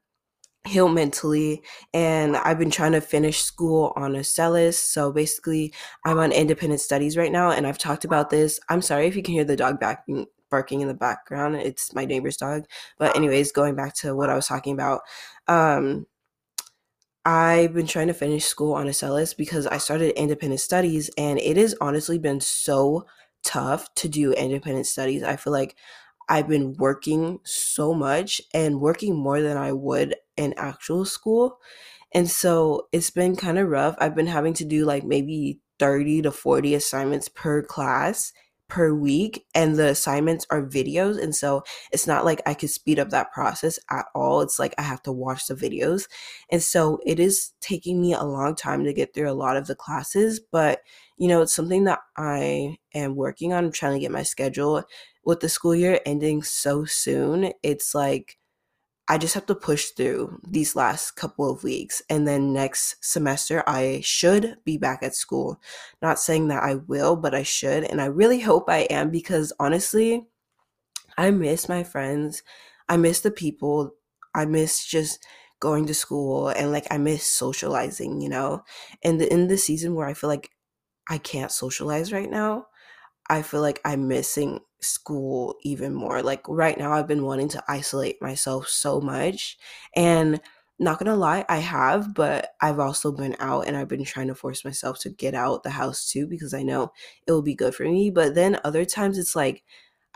heal 0.66 0.88
mentally 0.88 1.62
and 1.94 2.36
I've 2.36 2.58
been 2.58 2.70
trying 2.70 2.92
to 2.92 3.00
finish 3.00 3.42
school 3.42 3.92
on 3.96 4.12
Acellus. 4.12 4.74
So 4.74 5.10
basically 5.10 5.72
I'm 6.04 6.18
on 6.18 6.32
independent 6.32 6.80
studies 6.80 7.16
right 7.16 7.32
now 7.32 7.50
and 7.50 7.66
I've 7.66 7.78
talked 7.78 8.04
about 8.04 8.30
this. 8.30 8.60
I'm 8.68 8.82
sorry 8.82 9.06
if 9.06 9.16
you 9.16 9.22
can 9.22 9.34
hear 9.34 9.44
the 9.44 9.56
dog 9.56 9.80
barking 9.80 10.26
barking 10.50 10.80
in 10.80 10.88
the 10.88 10.94
background. 10.94 11.56
It's 11.56 11.94
my 11.94 12.04
neighbor's 12.04 12.36
dog. 12.36 12.64
But 12.98 13.16
anyways, 13.16 13.52
going 13.52 13.76
back 13.76 13.94
to 13.96 14.14
what 14.14 14.30
I 14.30 14.34
was 14.34 14.48
talking 14.48 14.74
about. 14.74 15.02
Um 15.48 16.06
I've 17.24 17.74
been 17.74 17.86
trying 17.86 18.06
to 18.06 18.14
finish 18.14 18.46
school 18.46 18.72
on 18.72 18.86
Acellus 18.86 19.36
because 19.36 19.66
I 19.66 19.76
started 19.76 20.18
independent 20.18 20.60
studies 20.60 21.10
and 21.18 21.38
it 21.38 21.58
has 21.58 21.74
honestly 21.80 22.18
been 22.18 22.40
so 22.40 23.06
tough 23.42 23.92
to 23.96 24.08
do 24.08 24.32
independent 24.32 24.86
studies. 24.86 25.22
I 25.22 25.36
feel 25.36 25.52
like 25.52 25.76
I've 26.28 26.48
been 26.48 26.74
working 26.74 27.40
so 27.44 27.92
much 27.92 28.40
and 28.54 28.80
working 28.80 29.16
more 29.16 29.42
than 29.42 29.56
I 29.56 29.72
would 29.72 30.14
in 30.36 30.54
actual 30.56 31.04
school. 31.04 31.58
And 32.12 32.30
so 32.30 32.88
it's 32.92 33.10
been 33.10 33.36
kind 33.36 33.58
of 33.58 33.68
rough. 33.68 33.96
I've 33.98 34.14
been 34.14 34.26
having 34.26 34.54
to 34.54 34.64
do 34.64 34.84
like 34.84 35.04
maybe 35.04 35.60
30 35.78 36.22
to 36.22 36.30
40 36.30 36.74
assignments 36.74 37.28
per 37.28 37.62
class 37.62 38.32
per 38.70 38.94
week 38.94 39.44
and 39.54 39.76
the 39.76 39.88
assignments 39.88 40.46
are 40.50 40.62
videos 40.62 41.22
and 41.22 41.34
so 41.34 41.62
it's 41.92 42.06
not 42.06 42.24
like 42.24 42.40
I 42.46 42.54
could 42.54 42.70
speed 42.70 42.98
up 42.98 43.10
that 43.10 43.32
process 43.32 43.78
at 43.90 44.06
all. 44.14 44.40
It's 44.40 44.58
like 44.58 44.74
I 44.78 44.82
have 44.82 45.02
to 45.02 45.12
watch 45.12 45.46
the 45.46 45.54
videos. 45.54 46.08
And 46.50 46.62
so 46.62 47.00
it 47.04 47.20
is 47.20 47.52
taking 47.60 48.00
me 48.00 48.14
a 48.14 48.22
long 48.22 48.54
time 48.54 48.84
to 48.84 48.94
get 48.94 49.12
through 49.12 49.30
a 49.30 49.32
lot 49.32 49.56
of 49.56 49.66
the 49.66 49.74
classes 49.74 50.40
but 50.40 50.80
you 51.18 51.28
know 51.28 51.42
it's 51.42 51.54
something 51.54 51.84
that 51.84 52.00
I 52.16 52.78
am 52.94 53.16
working 53.16 53.52
on 53.52 53.64
I'm 53.66 53.72
trying 53.72 53.94
to 53.94 54.00
get 54.00 54.10
my 54.10 54.22
schedule 54.22 54.84
with 55.24 55.40
the 55.40 55.48
school 55.48 55.74
year 55.74 56.00
ending 56.06 56.42
so 56.42 56.84
soon. 56.84 57.52
It's 57.62 57.94
like 57.94 58.38
I 59.10 59.18
just 59.18 59.34
have 59.34 59.46
to 59.46 59.56
push 59.56 59.86
through 59.86 60.40
these 60.46 60.76
last 60.76 61.16
couple 61.16 61.50
of 61.50 61.64
weeks. 61.64 62.00
And 62.08 62.28
then 62.28 62.52
next 62.52 62.94
semester, 63.00 63.64
I 63.66 64.02
should 64.04 64.58
be 64.64 64.78
back 64.78 65.02
at 65.02 65.16
school. 65.16 65.60
Not 66.00 66.20
saying 66.20 66.46
that 66.46 66.62
I 66.62 66.76
will, 66.76 67.16
but 67.16 67.34
I 67.34 67.42
should. 67.42 67.82
And 67.82 68.00
I 68.00 68.04
really 68.04 68.38
hope 68.38 68.66
I 68.68 68.82
am 68.82 69.10
because 69.10 69.52
honestly, 69.58 70.28
I 71.18 71.32
miss 71.32 71.68
my 71.68 71.82
friends. 71.82 72.44
I 72.88 72.98
miss 72.98 73.18
the 73.20 73.32
people. 73.32 73.96
I 74.32 74.44
miss 74.44 74.86
just 74.86 75.26
going 75.58 75.86
to 75.86 75.94
school 75.94 76.46
and 76.46 76.70
like 76.70 76.86
I 76.88 76.96
miss 76.96 77.24
socializing, 77.26 78.20
you 78.20 78.28
know? 78.28 78.62
And 79.02 79.20
in 79.20 79.48
the 79.48 79.58
season 79.58 79.96
where 79.96 80.06
I 80.06 80.14
feel 80.14 80.30
like 80.30 80.50
I 81.08 81.18
can't 81.18 81.50
socialize 81.50 82.12
right 82.12 82.30
now, 82.30 82.66
I 83.30 83.42
feel 83.42 83.62
like 83.62 83.80
I'm 83.84 84.08
missing 84.08 84.60
school 84.80 85.56
even 85.62 85.94
more. 85.94 86.22
Like 86.22 86.48
right 86.48 86.78
now, 86.78 86.92
I've 86.92 87.08
been 87.08 87.24
wanting 87.24 87.48
to 87.50 87.64
isolate 87.68 88.20
myself 88.22 88.68
so 88.68 89.00
much. 89.00 89.58
And 89.96 90.40
not 90.78 90.98
gonna 90.98 91.16
lie, 91.16 91.44
I 91.48 91.58
have, 91.58 92.14
but 92.14 92.54
I've 92.62 92.78
also 92.80 93.12
been 93.12 93.36
out 93.40 93.66
and 93.68 93.76
I've 93.76 93.88
been 93.88 94.04
trying 94.04 94.28
to 94.28 94.34
force 94.34 94.64
myself 94.64 94.98
to 95.00 95.10
get 95.10 95.34
out 95.34 95.62
the 95.62 95.70
house 95.70 96.10
too 96.10 96.26
because 96.26 96.54
I 96.54 96.62
know 96.62 96.92
it 97.26 97.32
will 97.32 97.42
be 97.42 97.54
good 97.54 97.74
for 97.74 97.84
me. 97.84 98.10
But 98.10 98.34
then 98.34 98.58
other 98.64 98.84
times 98.86 99.18
it's 99.18 99.36
like, 99.36 99.62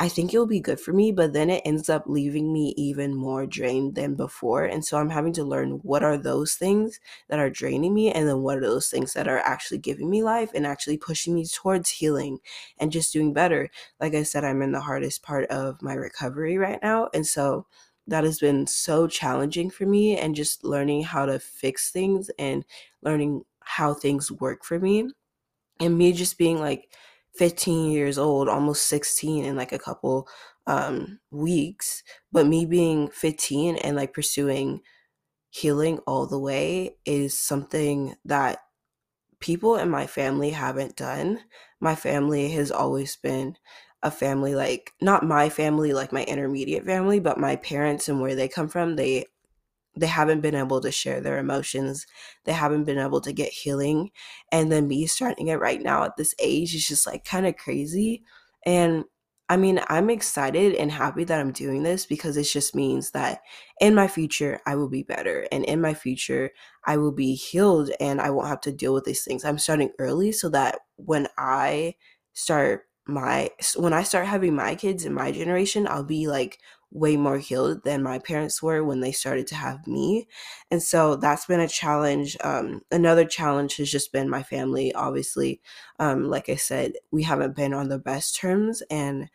I 0.01 0.09
think 0.09 0.35
it'll 0.35 0.47
be 0.47 0.59
good 0.59 0.81
for 0.81 0.93
me, 0.93 1.13
but 1.13 1.33
then 1.33 1.51
it 1.51 1.63
ends 1.65 1.89
up 1.89 2.03
leaving 2.07 2.53
me 2.53 2.75
even 2.77 3.15
more 3.15 3.47
drained 3.47 3.95
than 3.95 4.17
before. 4.17 4.65
And 4.65 4.85
so 4.85 4.99
I'm 4.99 5.11
having 5.11 5.33
to 5.35 5.45
learn 5.45 5.79
what 5.85 6.03
are 6.03 6.17
those 6.17 6.55
things 6.55 6.99
that 7.29 7.39
are 7.39 7.49
draining 7.49 7.95
me, 7.95 8.11
and 8.11 8.29
then 8.29 8.41
what 8.43 8.59
are 8.59 8.63
those 8.63 8.89
things 8.89 9.13
that 9.13 9.29
are 9.29 9.39
actually 9.39 9.79
giving 9.79 10.11
me 10.11 10.25
life 10.25 10.51
and 10.53 10.67
actually 10.67 10.99
pushing 10.99 11.33
me 11.33 11.47
towards 11.47 11.91
healing 11.91 12.41
and 12.79 12.91
just 12.91 13.13
doing 13.13 13.33
better. 13.33 13.71
Like 14.01 14.15
I 14.15 14.25
said, 14.25 14.45
I'm 14.45 14.63
in 14.63 14.73
the 14.73 14.81
hardest 14.81 15.23
part 15.23 15.47
of 15.47 15.81
my 15.81 15.95
recovery 15.95 16.59
right 16.59 16.81
now. 16.83 17.09
And 17.15 17.25
so 17.25 17.67
that 18.09 18.25
has 18.25 18.41
been 18.41 18.67
so 18.67 19.07
challenging 19.07 19.71
for 19.71 19.87
me, 19.87 20.19
and 20.19 20.35
just 20.35 20.65
learning 20.65 21.05
how 21.05 21.25
to 21.27 21.39
fix 21.39 21.93
things 21.93 22.31
and 22.37 22.65
learning 23.03 23.45
how 23.61 23.95
things 23.95 24.31
work 24.33 24.65
for 24.65 24.81
me. 24.81 25.09
And 25.81 25.99
me 25.99 26.13
just 26.13 26.39
being 26.39 26.59
like, 26.61 26.89
15 27.37 27.91
years 27.91 28.19
old, 28.19 28.49
almost 28.49 28.87
16 28.87 29.45
in 29.45 29.57
like 29.57 29.73
a 29.73 29.79
couple 29.79 30.29
um, 30.67 31.19
weeks. 31.31 32.03
But 32.33 32.47
me 32.47 32.67
being 32.67 33.09
15 33.09 33.77
and 33.77 33.97
like 33.97 34.13
pursuing 34.13 34.81
healing 35.51 35.99
all 36.07 36.27
the 36.27 36.39
way 36.39 36.97
is 37.05 37.39
something 37.39 38.15
that 38.25 38.59
people 39.41 39.77
in 39.77 39.91
my 39.91 40.07
family 40.07 40.51
haven't 40.51 40.97
done. 40.97 41.41
My 41.81 41.95
family 41.95 42.51
has 42.53 42.71
always 42.71 43.17
been 43.17 43.57
a 44.03 44.11
family 44.11 44.55
like 44.55 44.93
not 45.01 45.25
my 45.25 45.49
family 45.49 45.93
like 45.93 46.13
my 46.13 46.25
intermediate 46.25 46.85
family, 46.85 47.21
but 47.21 47.39
my 47.39 47.57
parents 47.57 48.09
and 48.09 48.21
where 48.21 48.35
they 48.35 48.49
come 48.49 48.69
from, 48.69 48.97
they 48.97 49.27
they 49.97 50.07
haven't 50.07 50.41
been 50.41 50.55
able 50.55 50.81
to 50.81 50.91
share 50.91 51.21
their 51.21 51.39
emotions. 51.39 52.07
They 52.45 52.53
haven't 52.53 52.85
been 52.85 52.99
able 52.99 53.21
to 53.23 53.33
get 53.33 53.51
healing. 53.53 54.11
And 54.51 54.71
then 54.73 54.89
me 54.89 55.07
starting 55.07 55.49
it 55.49 55.61
right 55.61 55.81
now 55.81 56.05
at 56.05 56.17
this 56.17 56.35
age 56.41 56.75
is 56.75 56.87
just 56.87 57.07
like 57.07 57.25
kind 57.25 57.47
of 57.47 57.57
crazy. 57.57 58.25
And 58.67 59.05
I 59.49 59.59
mean, 59.59 59.79
I'm 59.89 60.09
excited 60.09 60.75
and 60.75 60.91
happy 60.91 61.25
that 61.25 61.39
I'm 61.39 61.53
doing 61.53 61.83
this 61.83 62.07
because 62.07 62.37
it 62.39 62.45
just 62.45 62.75
means 62.75 63.11
that 63.11 63.41
in 63.79 63.95
my 63.95 64.09
future, 64.09 64.61
I 64.67 64.75
will 64.75 64.89
be 64.89 65.03
better. 65.03 65.47
And 65.53 65.65
in 65.67 65.83
my 65.83 65.93
future, 65.93 66.51
I 66.87 66.97
will 66.97 67.13
be 67.13 67.35
healed 67.35 67.91
and 68.01 68.21
I 68.21 68.31
won't 68.31 68.49
have 68.49 68.63
to 68.63 68.73
deal 68.73 68.95
with 68.95 69.05
these 69.05 69.23
things. 69.23 69.45
I'm 69.45 69.59
starting 69.59 69.91
early 69.99 70.33
so 70.33 70.49
that 70.51 70.81
when 70.97 71.29
I 71.37 71.97
start 72.33 72.87
my, 73.07 73.51
when 73.77 73.93
I 73.93 74.03
start 74.03 74.27
having 74.27 74.57
my 74.57 74.75
kids 74.77 75.05
in 75.05 75.13
my 75.13 75.31
generation, 75.31 75.87
I'll 75.89 76.05
be 76.05 76.27
like 76.27 76.59
way 76.95 77.17
more 77.17 77.39
healed 77.39 77.83
than 77.85 78.03
my 78.03 78.19
parents 78.19 78.63
were 78.63 78.83
when 78.85 79.01
they 79.01 79.13
started 79.13 79.47
to 79.49 79.55
have 79.57 79.87
me. 79.87 80.27
And 80.71 80.83
so 80.83 81.17
that's 81.17 81.45
been 81.47 81.61
a 81.61 81.69
challenge. 81.69 82.37
Um, 82.43 82.83
another 82.91 83.27
challenge 83.27 83.77
has 83.77 83.91
just 83.91 84.13
been 84.13 84.31
my 84.31 84.43
family, 84.43 84.95
obviously. 84.95 85.61
Um, 85.99 86.25
like 86.25 86.49
I 86.49 86.57
said, 86.57 86.93
we 87.11 87.25
haven't 87.25 87.57
been 87.57 87.75
on 87.75 87.89
the 87.89 87.99
best 87.99 88.37
terms 88.37 88.83
and 88.91 89.29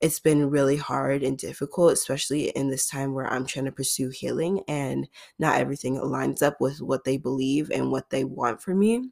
it's 0.00 0.20
been 0.20 0.50
really 0.50 0.76
hard 0.76 1.22
and 1.22 1.36
difficult, 1.36 1.92
especially 1.92 2.50
in 2.50 2.70
this 2.70 2.88
time 2.88 3.12
where 3.12 3.26
I'm 3.26 3.46
trying 3.46 3.66
to 3.66 3.72
pursue 3.72 4.10
healing 4.10 4.62
and 4.66 5.08
not 5.38 5.58
everything 5.60 5.96
aligns 5.96 6.42
up 6.42 6.60
with 6.60 6.80
what 6.80 7.04
they 7.04 7.18
believe 7.18 7.70
and 7.70 7.90
what 7.90 8.10
they 8.10 8.24
want 8.24 8.62
for 8.62 8.74
me. 8.74 9.10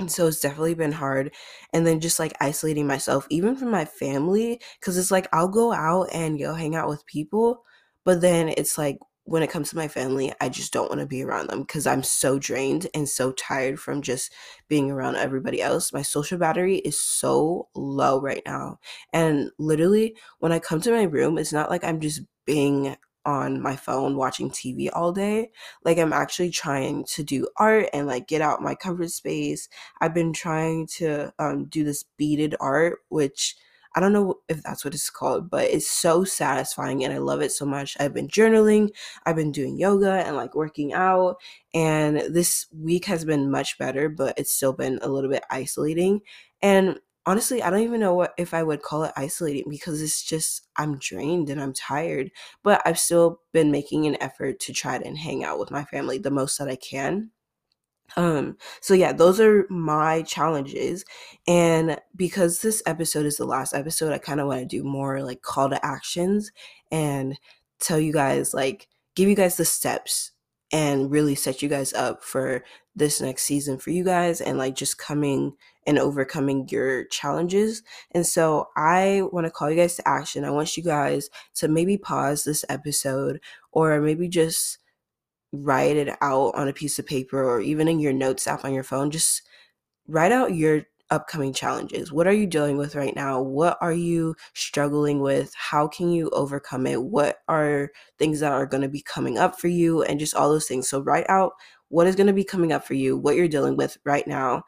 And 0.00 0.10
so 0.10 0.26
it's 0.26 0.40
definitely 0.40 0.74
been 0.74 0.92
hard. 0.92 1.32
And 1.72 1.86
then 1.86 2.00
just 2.00 2.18
like 2.18 2.34
isolating 2.40 2.86
myself, 2.86 3.26
even 3.30 3.54
from 3.56 3.70
my 3.70 3.84
family, 3.84 4.60
because 4.80 4.98
it's 4.98 5.10
like 5.10 5.28
I'll 5.32 5.48
go 5.48 5.72
out 5.72 6.08
and 6.12 6.38
go 6.38 6.54
hang 6.54 6.74
out 6.74 6.88
with 6.88 7.06
people, 7.06 7.62
but 8.04 8.20
then 8.20 8.48
it's 8.48 8.76
like 8.76 8.98
when 9.26 9.42
it 9.42 9.50
comes 9.50 9.70
to 9.70 9.76
my 9.76 9.88
family, 9.88 10.32
I 10.40 10.50
just 10.50 10.72
don't 10.72 10.90
want 10.90 11.00
to 11.00 11.06
be 11.06 11.22
around 11.22 11.48
them 11.48 11.62
because 11.62 11.86
I'm 11.86 12.02
so 12.02 12.38
drained 12.38 12.88
and 12.94 13.08
so 13.08 13.32
tired 13.32 13.80
from 13.80 14.02
just 14.02 14.32
being 14.68 14.90
around 14.90 15.16
everybody 15.16 15.62
else. 15.62 15.92
My 15.92 16.02
social 16.02 16.38
battery 16.38 16.76
is 16.78 17.00
so 17.00 17.68
low 17.74 18.20
right 18.20 18.42
now. 18.44 18.78
And 19.14 19.50
literally, 19.58 20.16
when 20.40 20.52
I 20.52 20.58
come 20.58 20.80
to 20.82 20.90
my 20.90 21.04
room, 21.04 21.38
it's 21.38 21.52
not 21.54 21.70
like 21.70 21.84
I'm 21.84 22.00
just 22.00 22.20
being 22.44 22.96
on 23.26 23.60
my 23.60 23.76
phone 23.76 24.16
watching 24.16 24.50
TV 24.50 24.88
all 24.92 25.12
day. 25.12 25.50
Like 25.84 25.98
I'm 25.98 26.12
actually 26.12 26.50
trying 26.50 27.04
to 27.06 27.22
do 27.22 27.48
art 27.56 27.88
and 27.92 28.06
like 28.06 28.28
get 28.28 28.40
out 28.40 28.62
my 28.62 28.74
comfort 28.74 29.10
space. 29.10 29.68
I've 30.00 30.14
been 30.14 30.32
trying 30.32 30.86
to 30.98 31.32
um, 31.38 31.66
do 31.66 31.84
this 31.84 32.04
beaded 32.16 32.54
art, 32.60 32.98
which 33.08 33.56
I 33.96 34.00
don't 34.00 34.12
know 34.12 34.40
if 34.48 34.62
that's 34.62 34.84
what 34.84 34.94
it's 34.94 35.08
called, 35.08 35.48
but 35.48 35.70
it's 35.70 35.88
so 35.88 36.24
satisfying 36.24 37.04
and 37.04 37.12
I 37.12 37.18
love 37.18 37.40
it 37.42 37.52
so 37.52 37.64
much. 37.64 37.96
I've 38.00 38.12
been 38.12 38.26
journaling, 38.26 38.90
I've 39.24 39.36
been 39.36 39.52
doing 39.52 39.78
yoga 39.78 40.26
and 40.26 40.34
like 40.34 40.54
working 40.56 40.92
out, 40.92 41.36
and 41.72 42.16
this 42.34 42.66
week 42.76 43.04
has 43.04 43.24
been 43.24 43.50
much 43.50 43.78
better, 43.78 44.08
but 44.08 44.36
it's 44.36 44.52
still 44.52 44.72
been 44.72 44.98
a 45.02 45.08
little 45.08 45.30
bit 45.30 45.44
isolating. 45.48 46.22
And 46.60 46.98
honestly, 47.26 47.62
I 47.62 47.70
don't 47.70 47.82
even 47.82 48.00
know 48.00 48.14
what 48.14 48.34
if 48.36 48.54
I 48.54 48.62
would 48.62 48.82
call 48.82 49.04
it 49.04 49.12
isolating 49.16 49.64
because 49.68 50.02
it's 50.02 50.22
just 50.22 50.66
I'm 50.76 50.98
drained 50.98 51.50
and 51.50 51.60
I'm 51.60 51.72
tired. 51.72 52.30
But 52.62 52.82
I've 52.84 52.98
still 52.98 53.40
been 53.52 53.70
making 53.70 54.06
an 54.06 54.20
effort 54.20 54.60
to 54.60 54.72
try 54.72 54.98
to 54.98 55.16
hang 55.16 55.44
out 55.44 55.58
with 55.58 55.70
my 55.70 55.84
family 55.84 56.18
the 56.18 56.30
most 56.30 56.58
that 56.58 56.68
I 56.68 56.76
can. 56.76 57.30
Um, 58.16 58.58
so 58.80 58.94
yeah, 58.94 59.12
those 59.12 59.40
are 59.40 59.66
my 59.70 60.22
challenges. 60.22 61.04
And 61.46 61.98
because 62.14 62.60
this 62.60 62.82
episode 62.86 63.26
is 63.26 63.38
the 63.38 63.46
last 63.46 63.74
episode, 63.74 64.12
I 64.12 64.18
kind 64.18 64.40
of 64.40 64.46
want 64.46 64.60
to 64.60 64.66
do 64.66 64.84
more 64.84 65.22
like 65.22 65.42
call 65.42 65.70
to 65.70 65.84
actions 65.84 66.52
and 66.90 67.38
tell 67.80 67.98
you 67.98 68.12
guys 68.12 68.54
like 68.54 68.88
give 69.14 69.28
you 69.28 69.34
guys 69.34 69.56
the 69.56 69.64
steps 69.64 70.32
and 70.72 71.10
really 71.10 71.34
set 71.34 71.62
you 71.62 71.68
guys 71.68 71.92
up 71.92 72.22
for 72.22 72.64
this 72.96 73.20
next 73.20 73.44
season 73.44 73.78
for 73.78 73.90
you 73.90 74.04
guys 74.04 74.40
and 74.40 74.58
like 74.58 74.74
just 74.74 74.98
coming 74.98 75.52
and 75.86 75.98
overcoming 75.98 76.68
your 76.68 77.04
challenges. 77.06 77.82
And 78.12 78.26
so 78.26 78.68
I 78.76 79.22
want 79.32 79.46
to 79.46 79.50
call 79.50 79.70
you 79.70 79.76
guys 79.76 79.96
to 79.96 80.08
action. 80.08 80.44
I 80.44 80.50
want 80.50 80.76
you 80.76 80.82
guys 80.82 81.28
to 81.56 81.68
maybe 81.68 81.98
pause 81.98 82.44
this 82.44 82.64
episode 82.68 83.40
or 83.72 84.00
maybe 84.00 84.28
just 84.28 84.78
write 85.52 85.96
it 85.96 86.10
out 86.20 86.54
on 86.54 86.68
a 86.68 86.72
piece 86.72 86.98
of 86.98 87.06
paper 87.06 87.42
or 87.42 87.60
even 87.60 87.88
in 87.88 88.00
your 88.00 88.12
notes 88.12 88.46
app 88.46 88.64
on 88.64 88.74
your 88.74 88.82
phone. 88.82 89.10
Just 89.10 89.42
write 90.08 90.32
out 90.32 90.54
your 90.54 90.82
upcoming 91.10 91.52
challenges. 91.52 92.12
What 92.12 92.26
are 92.26 92.32
you 92.32 92.46
dealing 92.46 92.76
with 92.76 92.94
right 92.94 93.14
now? 93.14 93.40
What 93.40 93.78
are 93.80 93.92
you 93.92 94.34
struggling 94.54 95.20
with? 95.20 95.52
How 95.54 95.86
can 95.86 96.10
you 96.10 96.30
overcome 96.30 96.86
it? 96.86 97.02
What 97.02 97.38
are 97.48 97.90
things 98.18 98.40
that 98.40 98.52
are 98.52 98.66
going 98.66 98.82
to 98.82 98.88
be 98.88 99.02
coming 99.02 99.38
up 99.38 99.60
for 99.60 99.68
you? 99.68 100.02
And 100.02 100.18
just 100.18 100.34
all 100.34 100.48
those 100.48 100.66
things. 100.66 100.88
So, 100.88 101.00
write 101.00 101.28
out 101.28 101.52
what 101.88 102.06
is 102.06 102.16
going 102.16 102.26
to 102.26 102.32
be 102.32 102.44
coming 102.44 102.72
up 102.72 102.84
for 102.84 102.94
you, 102.94 103.16
what 103.16 103.36
you're 103.36 103.48
dealing 103.48 103.76
with 103.76 103.98
right 104.04 104.26
now 104.26 104.64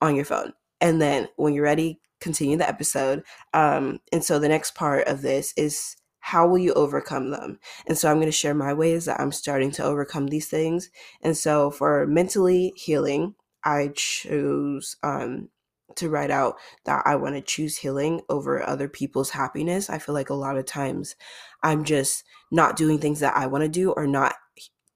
on 0.00 0.16
your 0.16 0.24
phone. 0.24 0.52
And 0.80 1.00
then 1.00 1.28
when 1.36 1.52
you're 1.54 1.64
ready, 1.64 2.00
continue 2.20 2.56
the 2.56 2.68
episode. 2.68 3.22
Um, 3.54 4.00
and 4.12 4.22
so 4.24 4.38
the 4.38 4.48
next 4.48 4.74
part 4.74 5.06
of 5.08 5.22
this 5.22 5.52
is 5.56 5.96
how 6.20 6.46
will 6.46 6.58
you 6.58 6.72
overcome 6.74 7.30
them? 7.30 7.58
And 7.86 7.96
so 7.96 8.10
I'm 8.10 8.18
going 8.18 8.26
to 8.26 8.32
share 8.32 8.54
my 8.54 8.74
ways 8.74 9.06
that 9.06 9.18
I'm 9.18 9.32
starting 9.32 9.70
to 9.72 9.84
overcome 9.84 10.26
these 10.26 10.48
things. 10.48 10.90
And 11.22 11.36
so 11.36 11.70
for 11.70 12.06
mentally 12.06 12.72
healing, 12.76 13.34
I 13.64 13.90
chose 13.94 14.96
um, 15.02 15.48
to 15.96 16.08
write 16.08 16.30
out 16.30 16.56
that 16.84 17.02
I 17.06 17.16
want 17.16 17.36
to 17.36 17.40
choose 17.40 17.78
healing 17.78 18.20
over 18.28 18.66
other 18.66 18.88
people's 18.88 19.30
happiness. 19.30 19.90
I 19.90 19.98
feel 19.98 20.14
like 20.14 20.30
a 20.30 20.34
lot 20.34 20.56
of 20.56 20.66
times 20.66 21.16
I'm 21.62 21.84
just 21.84 22.24
not 22.50 22.76
doing 22.76 22.98
things 22.98 23.20
that 23.20 23.36
I 23.36 23.46
want 23.46 23.62
to 23.62 23.68
do 23.68 23.92
or 23.92 24.06
not 24.06 24.34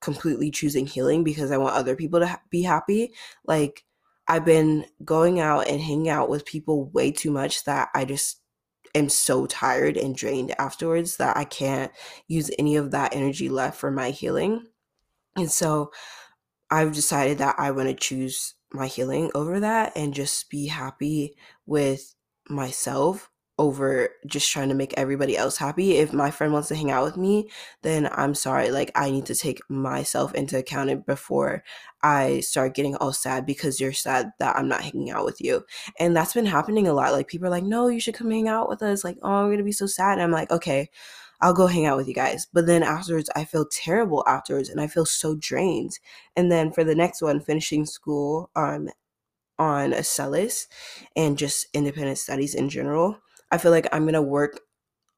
completely 0.00 0.50
choosing 0.50 0.86
healing 0.86 1.24
because 1.24 1.50
I 1.50 1.56
want 1.56 1.74
other 1.74 1.96
people 1.96 2.20
to 2.20 2.26
ha- 2.26 2.42
be 2.50 2.62
happy. 2.62 3.12
Like, 3.46 3.84
I've 4.26 4.44
been 4.44 4.86
going 5.04 5.40
out 5.40 5.68
and 5.68 5.80
hanging 5.80 6.08
out 6.08 6.28
with 6.28 6.46
people 6.46 6.86
way 6.90 7.10
too 7.10 7.30
much 7.30 7.64
that 7.64 7.88
I 7.94 8.04
just 8.04 8.40
am 8.94 9.08
so 9.08 9.46
tired 9.46 9.96
and 9.96 10.16
drained 10.16 10.54
afterwards 10.58 11.16
that 11.16 11.36
I 11.36 11.44
can't 11.44 11.92
use 12.28 12.50
any 12.58 12.76
of 12.76 12.92
that 12.92 13.14
energy 13.14 13.48
left 13.48 13.78
for 13.78 13.90
my 13.90 14.10
healing. 14.10 14.66
And 15.36 15.50
so 15.50 15.90
I've 16.70 16.94
decided 16.94 17.38
that 17.38 17.56
I 17.58 17.72
want 17.72 17.88
to 17.88 17.94
choose 17.94 18.54
my 18.72 18.86
healing 18.86 19.30
over 19.34 19.60
that 19.60 19.92
and 19.96 20.14
just 20.14 20.48
be 20.50 20.66
happy 20.66 21.36
with 21.66 22.14
myself 22.48 23.30
over 23.58 24.08
just 24.26 24.50
trying 24.50 24.68
to 24.68 24.74
make 24.74 24.94
everybody 24.96 25.36
else 25.36 25.56
happy. 25.56 25.96
If 25.96 26.12
my 26.12 26.30
friend 26.30 26.52
wants 26.52 26.68
to 26.68 26.74
hang 26.74 26.90
out 26.90 27.04
with 27.04 27.16
me, 27.16 27.48
then 27.82 28.08
I'm 28.12 28.34
sorry. 28.34 28.70
Like, 28.70 28.90
I 28.94 29.10
need 29.10 29.26
to 29.26 29.34
take 29.34 29.60
myself 29.70 30.34
into 30.34 30.58
account 30.58 31.06
before 31.06 31.62
I 32.02 32.40
start 32.40 32.74
getting 32.74 32.96
all 32.96 33.12
sad 33.12 33.46
because 33.46 33.80
you're 33.80 33.92
sad 33.92 34.32
that 34.40 34.56
I'm 34.56 34.68
not 34.68 34.82
hanging 34.82 35.10
out 35.10 35.24
with 35.24 35.40
you. 35.40 35.64
And 36.00 36.16
that's 36.16 36.34
been 36.34 36.46
happening 36.46 36.88
a 36.88 36.92
lot. 36.92 37.12
Like, 37.12 37.28
people 37.28 37.46
are 37.46 37.50
like, 37.50 37.64
no, 37.64 37.86
you 37.88 38.00
should 38.00 38.14
come 38.14 38.30
hang 38.30 38.48
out 38.48 38.68
with 38.68 38.82
us. 38.82 39.04
Like, 39.04 39.18
oh, 39.22 39.30
I'm 39.30 39.46
going 39.46 39.58
to 39.58 39.64
be 39.64 39.72
so 39.72 39.86
sad. 39.86 40.14
And 40.14 40.22
I'm 40.22 40.32
like, 40.32 40.50
okay. 40.50 40.90
I'll 41.40 41.52
go 41.52 41.66
hang 41.66 41.84
out 41.84 41.98
with 41.98 42.08
you 42.08 42.14
guys. 42.14 42.46
But 42.52 42.66
then 42.66 42.82
afterwards, 42.82 43.28
I 43.36 43.44
feel 43.44 43.66
terrible 43.66 44.24
afterwards 44.26 44.68
and 44.70 44.80
I 44.80 44.86
feel 44.86 45.04
so 45.04 45.34
drained. 45.34 45.98
And 46.36 46.50
then 46.50 46.72
for 46.72 46.84
the 46.84 46.94
next 46.94 47.20
one, 47.20 47.40
finishing 47.40 47.84
school 47.84 48.50
um, 48.56 48.88
on 49.58 49.92
Acellus 49.92 50.66
and 51.16 51.36
just 51.36 51.66
independent 51.74 52.18
studies 52.18 52.54
in 52.54 52.70
general, 52.70 53.18
I 53.50 53.58
feel 53.58 53.70
like 53.70 53.88
I'm 53.92 54.06
to 54.08 54.22
work 54.22 54.60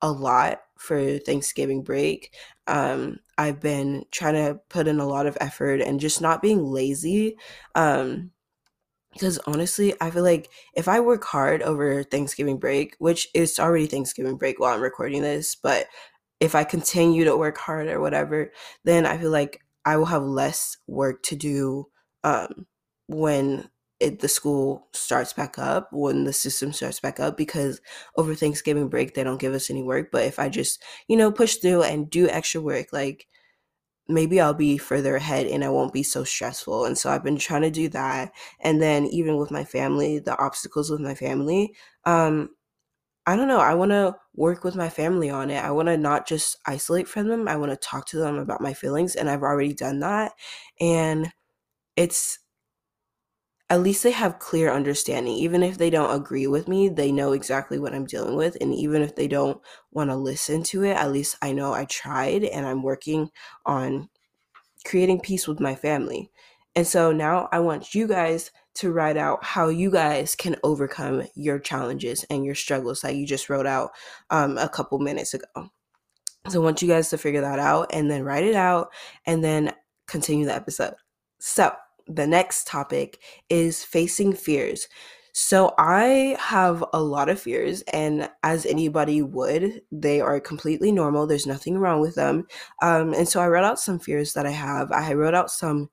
a 0.02 0.10
lot 0.10 0.60
for 0.78 1.18
Thanksgiving 1.18 1.82
break. 1.82 2.34
Um, 2.66 3.18
I've 3.38 3.60
been 3.60 4.04
trying 4.10 4.34
to 4.34 4.60
put 4.68 4.88
in 4.88 5.00
a 5.00 5.06
lot 5.06 5.26
of 5.26 5.38
effort 5.40 5.80
and 5.80 6.00
just 6.00 6.20
not 6.20 6.42
being 6.42 6.64
lazy. 6.64 7.36
Um, 7.74 8.32
because 9.12 9.38
honestly, 9.46 9.94
I 9.98 10.10
feel 10.10 10.22
like 10.22 10.50
if 10.74 10.88
I 10.88 11.00
work 11.00 11.24
hard 11.24 11.62
over 11.62 12.02
Thanksgiving 12.02 12.58
break, 12.58 12.96
which 12.98 13.28
is 13.34 13.58
already 13.58 13.86
Thanksgiving 13.86 14.36
break 14.36 14.60
while 14.60 14.74
I'm 14.74 14.82
recording 14.82 15.22
this, 15.22 15.54
but 15.54 15.86
if 16.38 16.54
I 16.54 16.64
continue 16.64 17.24
to 17.24 17.36
work 17.36 17.56
hard 17.56 17.88
or 17.88 17.98
whatever, 18.00 18.52
then 18.84 19.06
I 19.06 19.16
feel 19.16 19.30
like 19.30 19.62
I 19.86 19.96
will 19.96 20.06
have 20.06 20.22
less 20.22 20.76
work 20.86 21.22
to 21.24 21.36
do 21.36 21.86
um, 22.24 22.66
when 23.06 23.70
it, 24.00 24.20
the 24.20 24.28
school 24.28 24.88
starts 24.92 25.32
back 25.32 25.58
up 25.58 25.88
when 25.92 26.24
the 26.24 26.32
system 26.32 26.72
starts 26.72 27.00
back 27.00 27.18
up 27.20 27.36
because 27.36 27.80
over 28.16 28.34
Thanksgiving 28.34 28.88
break 28.88 29.14
they 29.14 29.24
don't 29.24 29.40
give 29.40 29.54
us 29.54 29.70
any 29.70 29.82
work. 29.82 30.10
But 30.12 30.24
if 30.24 30.38
I 30.38 30.48
just 30.48 30.82
you 31.08 31.16
know 31.16 31.32
push 31.32 31.56
through 31.56 31.82
and 31.82 32.10
do 32.10 32.28
extra 32.28 32.60
work, 32.60 32.88
like 32.92 33.26
maybe 34.08 34.40
I'll 34.40 34.54
be 34.54 34.78
further 34.78 35.16
ahead 35.16 35.46
and 35.46 35.64
I 35.64 35.68
won't 35.68 35.92
be 35.92 36.02
so 36.02 36.24
stressful. 36.24 36.84
And 36.84 36.96
so 36.96 37.10
I've 37.10 37.24
been 37.24 37.38
trying 37.38 37.62
to 37.62 37.70
do 37.70 37.88
that. 37.90 38.32
And 38.60 38.80
then 38.80 39.06
even 39.06 39.36
with 39.36 39.50
my 39.50 39.64
family, 39.64 40.18
the 40.20 40.38
obstacles 40.38 40.90
with 40.90 41.00
my 41.00 41.14
family, 41.14 41.74
um, 42.04 42.50
I 43.26 43.34
don't 43.36 43.48
know. 43.48 43.58
I 43.60 43.74
want 43.74 43.90
to 43.90 44.16
work 44.34 44.62
with 44.64 44.76
my 44.76 44.88
family 44.88 45.30
on 45.30 45.50
it. 45.50 45.62
I 45.64 45.72
want 45.72 45.88
to 45.88 45.96
not 45.96 46.28
just 46.28 46.58
isolate 46.66 47.08
from 47.08 47.28
them. 47.28 47.48
I 47.48 47.56
want 47.56 47.72
to 47.72 47.76
talk 47.76 48.06
to 48.08 48.18
them 48.18 48.38
about 48.38 48.60
my 48.60 48.72
feelings. 48.72 49.16
And 49.16 49.28
I've 49.28 49.42
already 49.42 49.74
done 49.74 50.00
that. 50.00 50.32
And 50.80 51.32
it's 51.96 52.38
at 53.68 53.82
least 53.82 54.02
they 54.02 54.12
have 54.12 54.38
clear 54.38 54.70
understanding. 54.70 55.34
Even 55.34 55.62
if 55.62 55.76
they 55.76 55.90
don't 55.90 56.14
agree 56.14 56.46
with 56.46 56.68
me, 56.68 56.88
they 56.88 57.10
know 57.10 57.32
exactly 57.32 57.78
what 57.78 57.94
I'm 57.94 58.06
dealing 58.06 58.36
with. 58.36 58.56
And 58.60 58.72
even 58.72 59.02
if 59.02 59.16
they 59.16 59.26
don't 59.26 59.60
want 59.90 60.10
to 60.10 60.16
listen 60.16 60.62
to 60.64 60.84
it, 60.84 60.96
at 60.96 61.10
least 61.10 61.36
I 61.42 61.52
know 61.52 61.72
I 61.72 61.84
tried 61.86 62.44
and 62.44 62.64
I'm 62.64 62.82
working 62.82 63.30
on 63.64 64.08
creating 64.84 65.20
peace 65.20 65.48
with 65.48 65.58
my 65.58 65.74
family. 65.74 66.30
And 66.76 66.86
so 66.86 67.10
now 67.10 67.48
I 67.50 67.58
want 67.58 67.94
you 67.94 68.06
guys 68.06 68.52
to 68.74 68.92
write 68.92 69.16
out 69.16 69.42
how 69.42 69.68
you 69.68 69.90
guys 69.90 70.36
can 70.36 70.56
overcome 70.62 71.24
your 71.34 71.58
challenges 71.58 72.24
and 72.30 72.44
your 72.44 72.54
struggles 72.54 73.00
that 73.00 73.16
you 73.16 73.26
just 73.26 73.48
wrote 73.48 73.66
out 73.66 73.90
um, 74.30 74.58
a 74.58 74.68
couple 74.68 74.98
minutes 74.98 75.34
ago. 75.34 75.70
So 76.48 76.60
I 76.60 76.64
want 76.64 76.82
you 76.82 76.88
guys 76.88 77.10
to 77.10 77.18
figure 77.18 77.40
that 77.40 77.58
out 77.58 77.90
and 77.92 78.08
then 78.08 78.22
write 78.22 78.44
it 78.44 78.54
out 78.54 78.92
and 79.24 79.42
then 79.42 79.72
continue 80.06 80.44
the 80.44 80.54
episode. 80.54 80.94
So 81.40 81.74
the 82.06 82.26
next 82.26 82.66
topic 82.66 83.20
is 83.48 83.84
facing 83.84 84.32
fears. 84.32 84.88
So 85.32 85.74
I 85.78 86.36
have 86.40 86.82
a 86.94 87.02
lot 87.02 87.28
of 87.28 87.38
fears, 87.38 87.82
and 87.92 88.30
as 88.42 88.64
anybody 88.64 89.20
would, 89.20 89.82
they 89.92 90.20
are 90.22 90.40
completely 90.40 90.90
normal. 90.92 91.26
There's 91.26 91.46
nothing 91.46 91.76
wrong 91.78 92.00
with 92.00 92.14
them. 92.14 92.46
Um, 92.80 93.12
and 93.12 93.28
so 93.28 93.40
I 93.40 93.48
wrote 93.48 93.64
out 93.64 93.78
some 93.78 93.98
fears 93.98 94.32
that 94.32 94.46
I 94.46 94.50
have. 94.50 94.90
I 94.92 95.12
wrote 95.12 95.34
out 95.34 95.50
some 95.50 95.90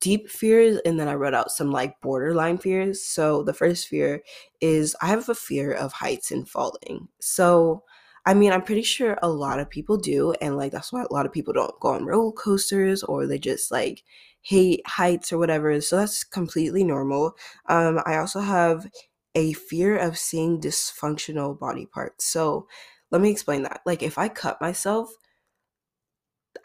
deep 0.00 0.28
fears 0.28 0.78
and 0.84 1.00
then 1.00 1.08
I 1.08 1.14
wrote 1.14 1.34
out 1.34 1.50
some 1.50 1.70
like 1.70 2.00
borderline 2.02 2.58
fears. 2.58 3.02
So 3.02 3.42
the 3.42 3.54
first 3.54 3.88
fear 3.88 4.22
is 4.60 4.94
I 5.00 5.06
have 5.06 5.28
a 5.30 5.34
fear 5.34 5.72
of 5.72 5.92
heights 5.94 6.30
and 6.30 6.48
falling. 6.48 7.08
So 7.20 7.84
I 8.26 8.34
mean, 8.34 8.52
I'm 8.52 8.62
pretty 8.62 8.82
sure 8.82 9.18
a 9.22 9.28
lot 9.28 9.60
of 9.60 9.68
people 9.70 9.96
do 9.98 10.32
and 10.40 10.56
like 10.56 10.72
that's 10.72 10.92
why 10.92 11.02
a 11.02 11.12
lot 11.12 11.26
of 11.26 11.32
people 11.32 11.52
don't 11.54 11.78
go 11.80 11.88
on 11.88 12.04
roller 12.06 12.32
coasters 12.32 13.02
or 13.02 13.26
they 13.26 13.38
just 13.38 13.70
like 13.70 14.02
hate 14.44 14.82
heights 14.86 15.32
or 15.32 15.38
whatever. 15.38 15.80
So 15.80 15.96
that's 15.96 16.24
completely 16.24 16.84
normal. 16.84 17.36
Um 17.68 18.00
I 18.06 18.16
also 18.18 18.40
have 18.40 18.86
a 19.34 19.52
fear 19.54 19.96
of 19.98 20.18
seeing 20.18 20.60
dysfunctional 20.60 21.58
body 21.58 21.86
parts. 21.86 22.26
So 22.26 22.68
let 23.10 23.20
me 23.20 23.30
explain 23.30 23.62
that. 23.64 23.80
Like 23.86 24.02
if 24.02 24.18
I 24.18 24.28
cut 24.28 24.60
myself, 24.60 25.10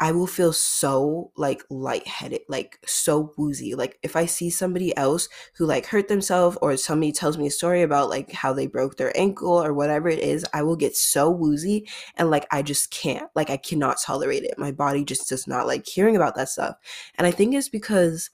I 0.01 0.13
will 0.13 0.27
feel 0.27 0.53
so 0.53 1.31
like 1.35 1.61
lightheaded, 1.69 2.41
like 2.47 2.79
so 2.85 3.33
woozy. 3.37 3.75
Like 3.75 3.99
if 4.01 4.15
I 4.15 4.25
see 4.27 4.49
somebody 4.49 4.95
else 4.95 5.27
who 5.57 5.65
like 5.65 5.87
hurt 5.87 6.07
themselves 6.07 6.57
or 6.61 6.77
somebody 6.77 7.11
tells 7.11 7.37
me 7.37 7.47
a 7.47 7.51
story 7.51 7.81
about 7.81 8.09
like 8.09 8.31
how 8.31 8.53
they 8.53 8.67
broke 8.67 8.95
their 8.95 9.15
ankle 9.17 9.61
or 9.61 9.73
whatever 9.73 10.07
it 10.07 10.19
is, 10.19 10.45
I 10.53 10.63
will 10.63 10.77
get 10.77 10.95
so 10.95 11.29
woozy 11.29 11.87
and 12.15 12.29
like 12.29 12.47
I 12.49 12.61
just 12.61 12.91
can't. 12.91 13.29
Like 13.35 13.49
I 13.49 13.57
cannot 13.57 13.99
tolerate 14.01 14.43
it. 14.43 14.57
My 14.57 14.71
body 14.71 15.03
just 15.03 15.27
does 15.27 15.47
not 15.47 15.67
like 15.67 15.85
hearing 15.85 16.15
about 16.15 16.35
that 16.35 16.49
stuff. 16.49 16.75
And 17.17 17.27
I 17.27 17.31
think 17.31 17.53
it's 17.53 17.69
because 17.69 18.29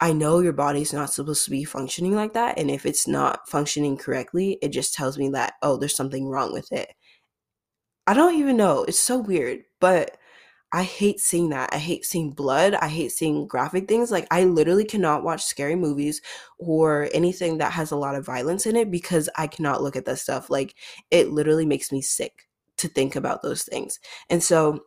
I 0.00 0.12
know 0.12 0.40
your 0.40 0.54
body's 0.54 0.92
not 0.92 1.12
supposed 1.12 1.44
to 1.44 1.50
be 1.50 1.62
functioning 1.62 2.16
like 2.16 2.32
that. 2.32 2.58
And 2.58 2.70
if 2.70 2.84
it's 2.84 3.06
not 3.06 3.48
functioning 3.48 3.96
correctly, 3.96 4.58
it 4.62 4.70
just 4.70 4.94
tells 4.94 5.18
me 5.18 5.28
that, 5.30 5.54
oh, 5.62 5.76
there's 5.76 5.94
something 5.94 6.26
wrong 6.26 6.52
with 6.52 6.72
it. 6.72 6.94
I 8.06 8.14
don't 8.14 8.34
even 8.34 8.56
know. 8.56 8.84
It's 8.84 8.98
so 8.98 9.18
weird. 9.18 9.60
But 9.78 10.16
I 10.72 10.84
hate 10.84 11.18
seeing 11.20 11.48
that. 11.50 11.70
I 11.72 11.78
hate 11.78 12.04
seeing 12.04 12.30
blood. 12.30 12.74
I 12.74 12.88
hate 12.88 13.10
seeing 13.12 13.46
graphic 13.48 13.88
things. 13.88 14.10
Like, 14.12 14.26
I 14.30 14.44
literally 14.44 14.84
cannot 14.84 15.24
watch 15.24 15.44
scary 15.44 15.74
movies 15.74 16.22
or 16.58 17.08
anything 17.12 17.58
that 17.58 17.72
has 17.72 17.90
a 17.90 17.96
lot 17.96 18.14
of 18.14 18.24
violence 18.24 18.66
in 18.66 18.76
it 18.76 18.90
because 18.90 19.28
I 19.36 19.48
cannot 19.48 19.82
look 19.82 19.96
at 19.96 20.04
that 20.04 20.20
stuff. 20.20 20.48
Like, 20.48 20.76
it 21.10 21.30
literally 21.30 21.66
makes 21.66 21.90
me 21.90 22.02
sick 22.02 22.48
to 22.76 22.88
think 22.88 23.16
about 23.16 23.42
those 23.42 23.64
things. 23.64 23.98
And 24.28 24.42
so, 24.42 24.84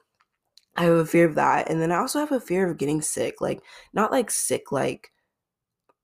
I 0.75 0.83
have 0.85 0.93
a 0.93 1.05
fear 1.05 1.25
of 1.25 1.35
that. 1.35 1.69
And 1.69 1.81
then 1.81 1.91
I 1.91 1.97
also 1.97 2.19
have 2.19 2.31
a 2.31 2.39
fear 2.39 2.69
of 2.69 2.77
getting 2.77 3.01
sick. 3.01 3.41
Like, 3.41 3.61
not 3.93 4.11
like 4.11 4.31
sick, 4.31 4.71
like, 4.71 5.11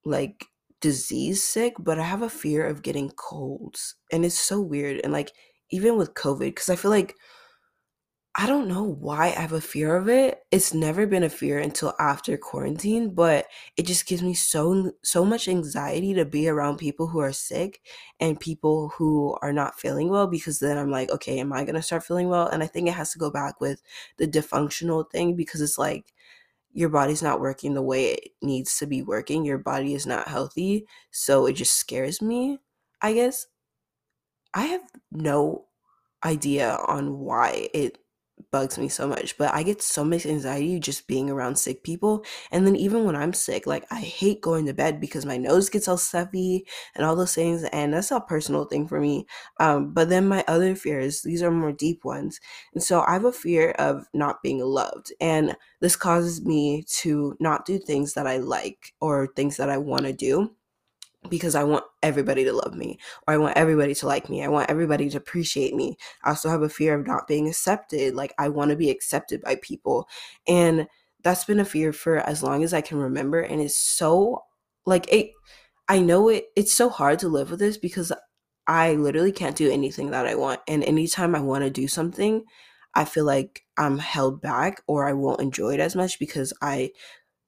like 0.06 0.46
disease 0.82 1.44
sick, 1.44 1.74
but 1.80 2.00
I 2.00 2.04
have 2.04 2.22
a 2.22 2.30
fear 2.30 2.65
of 2.65 2.84
getting 2.84 3.10
colds. 3.12 3.96
And 4.12 4.26
it's 4.26 4.39
so 4.39 4.62
weird. 4.62 5.02
And 5.04 5.13
like, 5.13 5.32
even 5.72 5.98
with 5.98 6.13
COVID, 6.13 6.39
because 6.39 6.70
I 6.70 6.76
feel 6.76 6.92
like 6.92 7.15
I 8.36 8.46
don't 8.46 8.68
know 8.68 8.84
why 8.84 9.26
I 9.28 9.42
have 9.42 9.54
a 9.54 9.60
fear 9.62 9.96
of 9.96 10.08
it. 10.08 10.44
It's 10.52 10.74
never 10.74 11.08
been 11.08 11.24
a 11.24 11.30
fear 11.30 11.58
until 11.60 11.94
after 12.00 12.38
quarantine, 12.38 13.13
but 13.13 13.48
it 13.76 13.86
just 13.88 14.06
gives 14.06 14.22
me 14.22 14.34
so 14.36 14.92
so 15.04 15.26
much 15.26 15.48
anxiety 15.48 16.13
to 16.13 16.26
be 16.26 16.48
around 16.48 16.78
people 16.78 17.08
who 17.08 17.20
are 17.20 17.34
sick 17.34 17.82
and 18.20 18.39
people 18.39 18.89
who 18.89 19.36
are 19.42 19.52
not 19.52 19.80
feeling 19.80 20.10
well 20.10 20.28
because 20.28 20.60
then 20.60 20.78
I'm 20.78 20.92
like, 20.92 21.10
okay, 21.10 21.39
am 21.39 21.52
I 21.52 21.63
going 21.65 21.76
to 21.76 21.82
start 21.82 22.04
feeling 22.06 22.30
well? 22.30 22.48
And 22.48 22.62
I 22.63 22.68
think 22.68 22.88
it 22.88 22.94
has 22.94 23.12
to 23.13 23.20
go 23.20 23.32
back 23.32 23.60
with 23.60 23.82
the 24.18 24.28
dysfunctional 24.28 25.10
thing 25.12 25.36
because 25.36 25.60
it's 25.60 25.78
like 25.80 26.13
your 26.74 26.89
body's 26.89 27.24
not 27.24 27.42
working 27.42 27.74
the 27.76 27.84
way 27.84 28.13
it 28.13 28.32
needs 28.42 28.78
to 28.80 28.88
be 28.88 29.02
working. 29.04 29.46
Your 29.46 29.60
body 29.60 29.94
is 29.96 30.08
not 30.08 30.28
healthy, 30.30 30.88
so 31.12 31.48
it 31.48 31.54
just 31.54 31.76
scares 31.76 32.22
me, 32.22 32.60
I 33.02 33.13
guess. 33.13 33.48
I 34.54 34.65
have 34.65 34.84
no 35.12 35.65
idea 36.24 36.76
on 36.88 37.20
why 37.20 37.70
it 37.74 37.98
bugs 38.52 38.78
me 38.78 38.88
so 38.88 39.08
much. 39.08 39.38
But 39.38 39.54
I 39.54 39.63
get 39.63 39.82
so 39.82 40.04
much 40.04 40.25
anxiety 40.25 40.80
just 40.80 41.08
being 41.08 41.30
around 41.30 41.58
sick 41.58 41.84
people. 41.84 42.25
And 42.52 42.65
then 42.65 42.75
even 42.75 43.06
when 43.06 43.15
I'm 43.15 43.34
sick, 43.34 43.67
like 43.67 43.86
I 43.91 43.99
hate 43.99 44.41
going 44.41 44.65
to 44.65 44.73
bed 44.73 44.99
because 44.99 45.25
my 45.25 45.38
nose 45.38 45.69
gets 45.69 45.88
all 45.88 45.97
stuffy 45.97 46.65
and 46.95 47.06
all 47.06 47.15
those 47.15 47.36
things. 47.36 47.63
And 47.65 47.93
that's 47.93 48.12
a 48.12 48.19
personal 48.19 48.65
thing 48.65 48.88
for 48.88 48.99
me. 48.99 49.25
Um, 49.60 49.93
but 49.93 50.10
then 50.10 50.28
my 50.28 50.43
other 50.47 50.75
fears, 50.75 51.21
these 51.21 51.43
are 51.43 51.52
more 51.52 51.71
deep 51.71 52.06
ones. 52.06 52.39
And 52.73 52.84
so 52.84 53.02
I 53.02 53.13
have 53.13 53.25
a 53.25 53.32
fear 53.32 53.71
of 53.71 54.06
not 54.13 54.41
being 54.41 54.60
loved. 54.60 55.12
And 55.21 55.56
this 55.82 55.95
causes 55.95 56.43
me 56.45 56.84
to 56.99 57.36
not 57.39 57.65
do 57.65 57.80
things 57.80 58.13
that 58.13 58.28
I 58.28 58.38
like 58.38 58.93
or 58.99 59.28
things 59.36 59.58
that 59.58 59.69
I 59.69 59.78
want 59.78 60.04
to 60.04 60.13
do 60.13 60.52
because 61.29 61.53
I 61.53 61.63
want 61.63 61.84
everybody 62.01 62.45
to 62.45 62.53
love 62.53 62.75
me 62.75 62.97
or 63.27 63.34
I 63.34 63.38
want 63.38 63.58
everybody 63.58 63.93
to 63.95 64.08
like 64.08 64.29
me. 64.29 64.43
I 64.43 64.47
want 64.47 64.69
everybody 64.69 65.10
to 65.10 65.17
appreciate 65.17 65.75
me. 65.75 65.97
I 66.23 66.29
also 66.29 66.49
have 66.49 66.62
a 66.62 66.69
fear 66.69 66.97
of 66.97 67.05
not 67.05 67.27
being 67.27 67.47
accepted. 67.47 68.15
Like 68.15 68.34
I 68.38 68.49
want 68.49 68.71
to 68.71 68.77
be 68.77 68.89
accepted 68.89 69.41
by 69.41 69.55
people. 69.62 70.08
And 70.47 70.88
that's 71.23 71.43
been 71.43 71.60
a 71.60 71.65
fear 71.65 71.91
for 71.91 72.17
as 72.17 72.41
long 72.41 72.63
as 72.63 72.73
I 72.73 72.82
can 72.82 72.97
remember 72.97 73.41
and 73.41 73.62
it's 73.62 73.77
so 73.77 74.43
like 74.86 75.12
it 75.12 75.32
I 75.89 75.99
know 75.99 76.29
it 76.29 76.45
it's 76.55 76.73
so 76.73 76.89
hard 76.89 77.19
to 77.19 77.27
live 77.27 77.51
with 77.51 77.60
this 77.60 77.77
because 77.77 78.13
I 78.67 78.93
literally 78.93 79.32
can't 79.32 79.55
do 79.55 79.71
anything 79.71 80.12
that 80.12 80.27
I 80.27 80.36
want. 80.36 80.62
And 80.67 80.84
anytime 80.84 81.36
I 81.36 81.39
want 81.39 81.63
to 81.63 81.71
do 81.71 81.88
something, 81.88 82.43
I 82.93 83.05
feel 83.05 83.25
like 83.25 83.63
I'm 83.77 83.97
held 83.97 84.41
back 84.41 84.82
or 84.88 85.08
I 85.08 85.13
won't 85.13 85.41
enjoy 85.41 85.73
it 85.73 85.79
as 85.79 85.95
much 85.95 86.19
because 86.19 86.53
I 86.62 86.91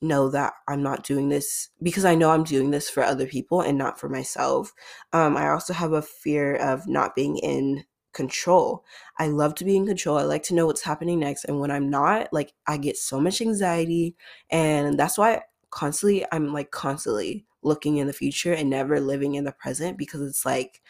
know 0.01 0.29
that 0.29 0.53
I'm 0.67 0.81
not 0.81 1.03
doing 1.03 1.29
this 1.29 1.69
because 1.81 2.05
I 2.05 2.15
know 2.15 2.31
I'm 2.31 2.43
doing 2.43 2.71
this 2.71 2.89
for 2.89 3.03
other 3.03 3.25
people 3.25 3.61
and 3.61 3.77
not 3.77 3.99
for 3.99 4.09
myself. 4.09 4.73
Um, 5.13 5.37
I 5.37 5.49
also 5.49 5.73
have 5.73 5.93
a 5.93 6.01
fear 6.01 6.55
of 6.55 6.87
not 6.87 7.15
being 7.15 7.37
in 7.37 7.83
control. 8.13 8.83
I 9.17 9.27
love 9.27 9.55
to 9.55 9.65
be 9.65 9.75
in 9.77 9.85
control. 9.85 10.17
I 10.17 10.23
like 10.23 10.43
to 10.43 10.55
know 10.55 10.65
what's 10.65 10.83
happening 10.83 11.19
next. 11.19 11.45
And 11.45 11.59
when 11.59 11.71
I'm 11.71 11.89
not, 11.89 12.27
like, 12.31 12.53
I 12.67 12.77
get 12.77 12.97
so 12.97 13.19
much 13.19 13.41
anxiety. 13.41 14.15
And 14.49 14.99
that's 14.99 15.17
why 15.17 15.41
constantly, 15.69 16.25
I'm 16.31 16.51
like 16.53 16.71
constantly 16.71 17.45
looking 17.63 17.97
in 17.97 18.07
the 18.07 18.13
future 18.13 18.53
and 18.53 18.69
never 18.69 18.99
living 18.99 19.35
in 19.35 19.43
the 19.43 19.51
present 19.51 19.97
because 19.97 20.21
it's 20.21 20.45
like, 20.45 20.81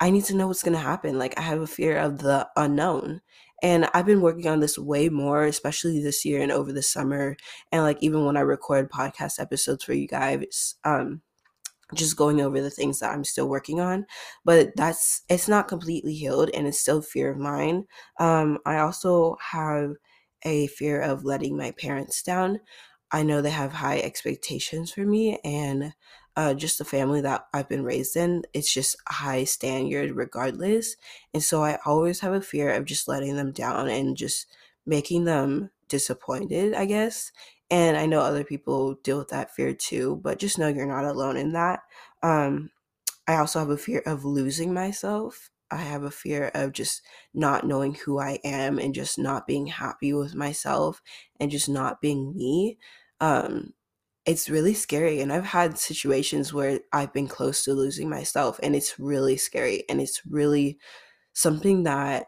I 0.00 0.10
need 0.10 0.24
to 0.26 0.36
know 0.36 0.46
what's 0.46 0.62
going 0.62 0.74
to 0.74 0.78
happen. 0.78 1.18
Like, 1.18 1.38
I 1.38 1.42
have 1.42 1.60
a 1.60 1.66
fear 1.66 1.98
of 1.98 2.18
the 2.18 2.48
unknown. 2.56 3.20
And 3.62 3.88
I've 3.92 4.06
been 4.06 4.20
working 4.20 4.46
on 4.46 4.60
this 4.60 4.78
way 4.78 5.08
more, 5.08 5.44
especially 5.44 6.00
this 6.02 6.24
year 6.24 6.40
and 6.42 6.52
over 6.52 6.72
the 6.72 6.82
summer. 6.82 7.36
And 7.72 7.82
like, 7.82 7.98
even 8.02 8.24
when 8.24 8.36
I 8.36 8.40
record 8.40 8.90
podcast 8.90 9.40
episodes 9.40 9.84
for 9.84 9.94
you 9.94 10.06
guys, 10.06 10.76
um, 10.84 11.22
just 11.94 12.16
going 12.16 12.40
over 12.40 12.60
the 12.60 12.70
things 12.70 13.00
that 13.00 13.12
I'm 13.12 13.24
still 13.24 13.48
working 13.48 13.80
on, 13.80 14.06
but 14.44 14.76
that's 14.76 15.22
it's 15.28 15.48
not 15.48 15.68
completely 15.68 16.14
healed 16.14 16.50
and 16.52 16.66
it's 16.66 16.78
still 16.78 17.00
fear 17.00 17.30
of 17.30 17.38
mine. 17.38 17.86
Um, 18.20 18.58
I 18.66 18.78
also 18.78 19.36
have 19.40 19.94
a 20.42 20.66
fear 20.68 21.00
of 21.00 21.24
letting 21.24 21.56
my 21.56 21.72
parents 21.72 22.22
down. 22.22 22.60
I 23.10 23.22
know 23.22 23.40
they 23.40 23.50
have 23.50 23.72
high 23.72 24.00
expectations 24.00 24.92
for 24.92 25.00
me 25.00 25.38
and 25.44 25.94
uh, 26.38 26.54
just 26.54 26.78
the 26.78 26.84
family 26.84 27.20
that 27.20 27.48
I've 27.52 27.68
been 27.68 27.82
raised 27.82 28.16
in, 28.16 28.44
it's 28.54 28.72
just 28.72 28.94
a 29.10 29.12
high 29.12 29.42
standard 29.42 30.12
regardless. 30.12 30.94
And 31.34 31.42
so 31.42 31.64
I 31.64 31.80
always 31.84 32.20
have 32.20 32.32
a 32.32 32.40
fear 32.40 32.70
of 32.72 32.84
just 32.84 33.08
letting 33.08 33.34
them 33.34 33.50
down 33.50 33.88
and 33.88 34.16
just 34.16 34.46
making 34.86 35.24
them 35.24 35.70
disappointed, 35.88 36.74
I 36.74 36.84
guess. 36.84 37.32
And 37.72 37.96
I 37.96 38.06
know 38.06 38.20
other 38.20 38.44
people 38.44 38.94
deal 39.02 39.18
with 39.18 39.30
that 39.30 39.52
fear 39.52 39.74
too, 39.74 40.20
but 40.22 40.38
just 40.38 40.60
know 40.60 40.68
you're 40.68 40.86
not 40.86 41.04
alone 41.04 41.36
in 41.36 41.54
that. 41.54 41.80
Um, 42.22 42.70
I 43.26 43.34
also 43.34 43.58
have 43.58 43.70
a 43.70 43.76
fear 43.76 44.04
of 44.06 44.24
losing 44.24 44.72
myself. 44.72 45.50
I 45.72 45.78
have 45.78 46.04
a 46.04 46.10
fear 46.10 46.52
of 46.54 46.72
just 46.72 47.02
not 47.34 47.66
knowing 47.66 47.94
who 47.94 48.20
I 48.20 48.38
am 48.44 48.78
and 48.78 48.94
just 48.94 49.18
not 49.18 49.48
being 49.48 49.66
happy 49.66 50.12
with 50.12 50.36
myself 50.36 51.02
and 51.40 51.50
just 51.50 51.68
not 51.68 52.00
being 52.00 52.32
me. 52.36 52.78
Um, 53.20 53.72
it's 54.28 54.50
really 54.50 54.74
scary. 54.74 55.20
And 55.20 55.32
I've 55.32 55.46
had 55.46 55.78
situations 55.78 56.52
where 56.52 56.80
I've 56.92 57.12
been 57.14 57.28
close 57.28 57.64
to 57.64 57.72
losing 57.72 58.10
myself, 58.10 58.60
and 58.62 58.76
it's 58.76 59.00
really 59.00 59.38
scary. 59.38 59.84
And 59.88 60.00
it's 60.00 60.22
really 60.28 60.78
something 61.32 61.84
that 61.84 62.26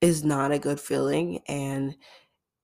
is 0.00 0.24
not 0.24 0.52
a 0.52 0.58
good 0.58 0.80
feeling. 0.80 1.40
And 1.48 1.96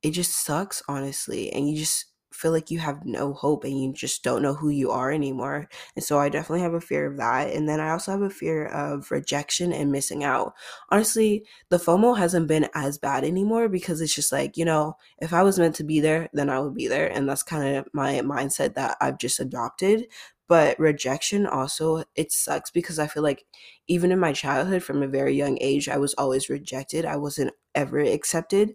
it 0.02 0.10
just 0.10 0.32
sucks, 0.44 0.82
honestly. 0.88 1.52
And 1.52 1.70
you 1.70 1.76
just 1.78 2.06
feel 2.38 2.52
like 2.52 2.70
you 2.70 2.78
have 2.78 3.04
no 3.04 3.32
hope 3.32 3.64
and 3.64 3.80
you 3.82 3.92
just 3.92 4.22
don't 4.22 4.42
know 4.42 4.54
who 4.54 4.68
you 4.68 4.90
are 4.92 5.10
anymore. 5.10 5.68
And 5.96 6.04
so 6.04 6.18
I 6.18 6.28
definitely 6.28 6.60
have 6.60 6.74
a 6.74 6.80
fear 6.80 7.06
of 7.06 7.16
that. 7.16 7.52
And 7.52 7.68
then 7.68 7.80
I 7.80 7.90
also 7.90 8.12
have 8.12 8.22
a 8.22 8.30
fear 8.30 8.66
of 8.66 9.10
rejection 9.10 9.72
and 9.72 9.90
missing 9.90 10.22
out. 10.22 10.54
Honestly, 10.90 11.44
the 11.68 11.78
FOMO 11.78 12.16
hasn't 12.16 12.46
been 12.46 12.68
as 12.74 12.96
bad 12.96 13.24
anymore 13.24 13.68
because 13.68 14.00
it's 14.00 14.14
just 14.14 14.30
like, 14.30 14.56
you 14.56 14.64
know, 14.64 14.96
if 15.18 15.32
I 15.32 15.42
was 15.42 15.58
meant 15.58 15.74
to 15.76 15.84
be 15.84 15.98
there, 15.98 16.28
then 16.32 16.48
I 16.48 16.60
would 16.60 16.74
be 16.74 16.86
there. 16.86 17.08
And 17.08 17.28
that's 17.28 17.42
kind 17.42 17.76
of 17.76 17.88
my 17.92 18.20
mindset 18.20 18.74
that 18.74 18.96
I've 19.00 19.18
just 19.18 19.40
adopted. 19.40 20.06
But 20.46 20.78
rejection 20.78 21.44
also, 21.46 22.04
it 22.14 22.32
sucks 22.32 22.70
because 22.70 22.98
I 22.98 23.06
feel 23.06 23.22
like 23.22 23.44
even 23.86 24.12
in 24.12 24.18
my 24.18 24.32
childhood, 24.32 24.82
from 24.82 25.02
a 25.02 25.08
very 25.08 25.34
young 25.34 25.58
age, 25.60 25.88
I 25.88 25.98
was 25.98 26.14
always 26.14 26.48
rejected. 26.48 27.04
I 27.04 27.16
wasn't 27.16 27.52
ever 27.74 27.98
accepted. 28.00 28.74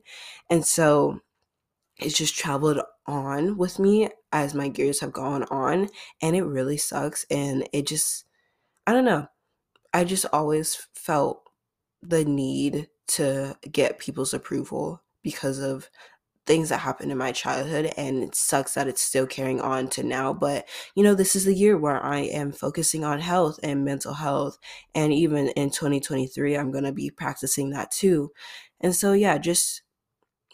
And 0.50 0.66
so 0.66 1.22
it's 1.98 2.18
just 2.18 2.36
traveled 2.36 2.82
on 3.06 3.58
with 3.58 3.80
me 3.80 4.10
as 4.32 4.54
my 4.54 4.68
gears 4.68 5.00
have 5.02 5.14
gone 5.14 5.44
on 5.46 5.90
and 6.22 6.36
it 6.36 6.44
really 6.44 6.78
sucks 6.78 7.26
and 7.30 7.68
it 7.74 7.88
just 7.88 8.26
I 8.88 8.94
don't 8.94 9.06
know. 9.06 9.28
I 9.94 10.04
just 10.04 10.26
always 10.34 10.88
felt 10.96 11.50
the 12.02 12.26
need 12.26 12.90
to 13.08 13.58
get 13.72 14.00
people's 14.00 14.34
approval 14.34 15.02
because 15.24 15.60
of 15.60 15.90
things 16.46 16.70
that 16.70 16.80
happened 16.80 17.12
in 17.12 17.18
my 17.18 17.32
childhood 17.32 17.94
and 17.96 18.24
it 18.24 18.36
sucks 18.36 18.74
that 18.74 18.88
it's 18.88 19.02
still 19.02 19.26
carrying 19.26 19.62
on 19.62 19.88
to 19.88 20.04
now 20.04 20.34
but 20.34 20.68
you 20.94 21.04
know 21.04 21.16
this 21.16 21.38
is 21.38 21.46
the 21.46 21.54
year 21.54 21.78
where 21.78 22.04
i 22.04 22.18
am 22.18 22.52
focusing 22.52 23.06
on 23.06 23.20
health 23.20 23.60
and 23.64 23.86
mental 23.86 24.14
health 24.14 24.58
and 24.94 25.14
even 25.14 25.48
in 25.50 25.70
2023 25.70 26.58
i'm 26.58 26.72
going 26.72 26.84
to 26.84 26.92
be 26.92 27.10
practicing 27.10 27.70
that 27.70 27.92
too 27.92 28.30
and 28.82 28.94
so 28.94 29.14
yeah 29.14 29.38
just 29.38 29.83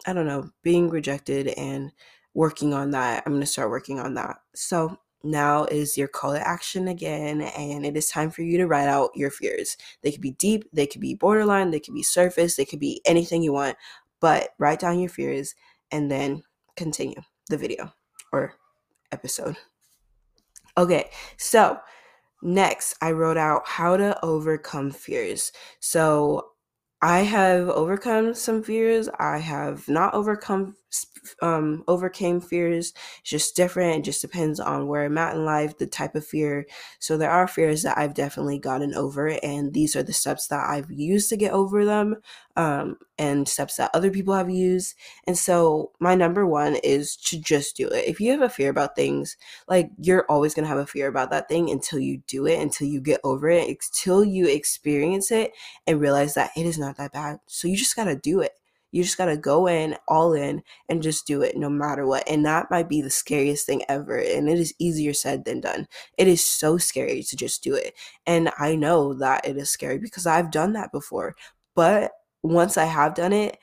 I 0.06 0.14
don't 0.14 0.28
know, 0.28 0.50
being 0.64 0.90
rejected 0.90 1.50
and 1.50 1.92
working 2.34 2.74
on 2.74 2.92
that. 2.92 3.24
I'm 3.26 3.34
going 3.34 3.42
to 3.42 3.48
start 3.48 3.70
working 3.70 4.00
on 4.00 4.14
that. 4.16 4.38
So 4.56 4.98
now 5.24 5.66
is 5.66 5.98
your 5.98 6.08
call 6.08 6.34
to 6.34 6.48
action 6.48 6.88
again, 6.88 7.42
and 7.42 7.86
it 7.86 7.98
is 7.98 8.08
time 8.08 8.32
for 8.32 8.42
you 8.42 8.58
to 8.58 8.68
write 8.68 8.88
out 8.88 9.12
your 9.16 9.30
fears. 9.30 9.76
They 10.02 10.12
could 10.12 10.22
be 10.22 10.32
deep, 10.32 10.70
they 10.72 10.88
could 10.88 11.02
be 11.02 11.16
borderline, 11.16 11.72
they 11.72 11.82
could 11.82 11.94
be 11.94 12.04
surface, 12.04 12.56
they 12.56 12.66
could 12.66 12.80
be 12.80 13.02
anything 13.06 13.44
you 13.44 13.52
want, 13.52 13.76
but 14.22 14.52
write 14.58 14.80
down 14.80 15.00
your 15.00 15.10
fears 15.10 15.56
and 15.92 16.10
then 16.10 16.44
continue 16.78 17.22
the 17.50 17.58
video 17.58 17.92
or 18.32 18.54
episode. 19.12 19.58
Okay, 20.78 21.10
so 21.36 21.80
next 22.42 22.96
I 23.02 23.12
wrote 23.12 23.38
out 23.38 23.68
how 23.68 23.98
to 23.98 24.18
overcome 24.24 24.92
fears. 24.92 25.52
So 25.82 26.52
I 27.02 27.20
have 27.22 27.70
overcome 27.70 28.34
some 28.34 28.64
fears. 28.64 29.10
I 29.20 29.38
have 29.40 29.88
not 29.88 30.14
overcome 30.14 30.76
um 31.42 31.84
overcame 31.88 32.40
fears. 32.42 32.94
It's 33.22 33.30
just 33.30 33.56
different. 33.56 33.98
It 34.00 34.04
just 34.04 34.22
depends 34.22 34.60
on 34.60 34.88
where 34.88 35.04
I'm 35.06 35.18
at 35.18 35.36
in 35.36 35.46
life, 35.46 35.78
the 35.78 35.88
type 35.88 36.16
of 36.16 36.26
fear. 36.26 36.66
So 37.00 37.18
there 37.18 37.30
are 37.32 37.48
fears 37.48 37.84
that 37.84 37.98
I've 37.98 38.14
definitely 38.14 38.60
gotten 38.60 38.94
over, 38.96 39.28
and 39.44 39.74
these 39.74 39.96
are 39.96 40.04
the 40.04 40.14
steps 40.14 40.48
that 40.48 40.66
I've 40.68 40.92
used 40.92 41.30
to 41.30 41.38
get 41.38 41.52
over 41.54 41.86
them, 41.86 42.18
um, 42.56 42.98
and 43.18 43.48
steps 43.48 43.76
that 43.78 43.92
other 43.94 44.12
people 44.12 44.34
have 44.34 44.50
used. 44.50 44.96
And 45.28 45.38
so 45.38 45.92
my 46.00 46.16
number 46.16 46.46
one 46.46 46.76
is 46.78 47.16
to 47.18 47.40
just 47.40 47.76
do 47.78 47.88
it. 47.88 48.06
If 48.08 48.20
you 48.20 48.32
have 48.32 48.42
a 48.42 48.50
fear 48.50 48.70
about 48.70 48.96
things, 48.96 49.38
like 49.68 49.90
you're 50.00 50.26
always 50.30 50.54
gonna 50.54 50.68
have 50.68 50.78
a 50.78 50.86
fear 50.88 51.08
about 51.08 51.32
that 51.32 51.48
thing 51.50 51.70
until 51.70 52.00
you 52.00 52.22
do 52.28 52.46
it, 52.48 52.60
until 52.60 52.88
you 52.88 53.02
get 53.02 53.22
over 53.24 53.50
it, 53.50 53.68
until 53.70 54.24
you 54.24 54.48
experience 54.48 55.32
it 55.32 55.52
and 55.88 56.00
realize 56.02 56.34
that 56.36 56.52
it 56.58 56.66
is 56.66 56.78
not 56.78 56.98
that 56.98 57.14
bad. 57.14 57.40
So 57.48 57.68
you 57.68 57.78
just 57.78 57.96
gotta 57.96 58.16
do 58.16 58.42
it. 58.42 58.59
You 58.92 59.04
just 59.04 59.18
got 59.18 59.26
to 59.26 59.38
go 59.38 59.68
in 59.68 59.96
all 60.08 60.34
in 60.34 60.64
and 60.88 61.04
just 61.04 61.28
do 61.28 61.42
it 61.42 61.56
no 61.58 61.70
matter 61.70 62.06
what. 62.08 62.28
And 62.30 62.46
that 62.46 62.72
might 62.72 62.90
be 62.90 63.02
the 63.02 63.10
scariest 63.10 63.66
thing 63.66 63.84
ever. 63.90 64.18
And 64.18 64.50
it 64.50 64.60
is 64.60 64.74
easier 64.80 65.14
said 65.14 65.46
than 65.46 65.62
done. 65.62 65.88
It 66.18 66.28
is 66.28 66.44
so 66.44 66.78
scary 66.78 67.24
to 67.24 67.36
just 67.36 67.64
do 67.64 67.76
it. 67.76 67.94
And 68.26 68.52
I 68.58 68.76
know 68.76 69.14
that 69.16 69.48
it 69.48 69.58
is 69.58 69.70
scary 69.70 70.00
because 70.00 70.26
I've 70.26 70.52
done 70.52 70.74
that 70.74 70.92
before. 70.92 71.36
But 71.76 72.12
once 72.44 72.78
I 72.78 72.86
have 72.86 73.14
done 73.16 73.34
it, 73.34 73.58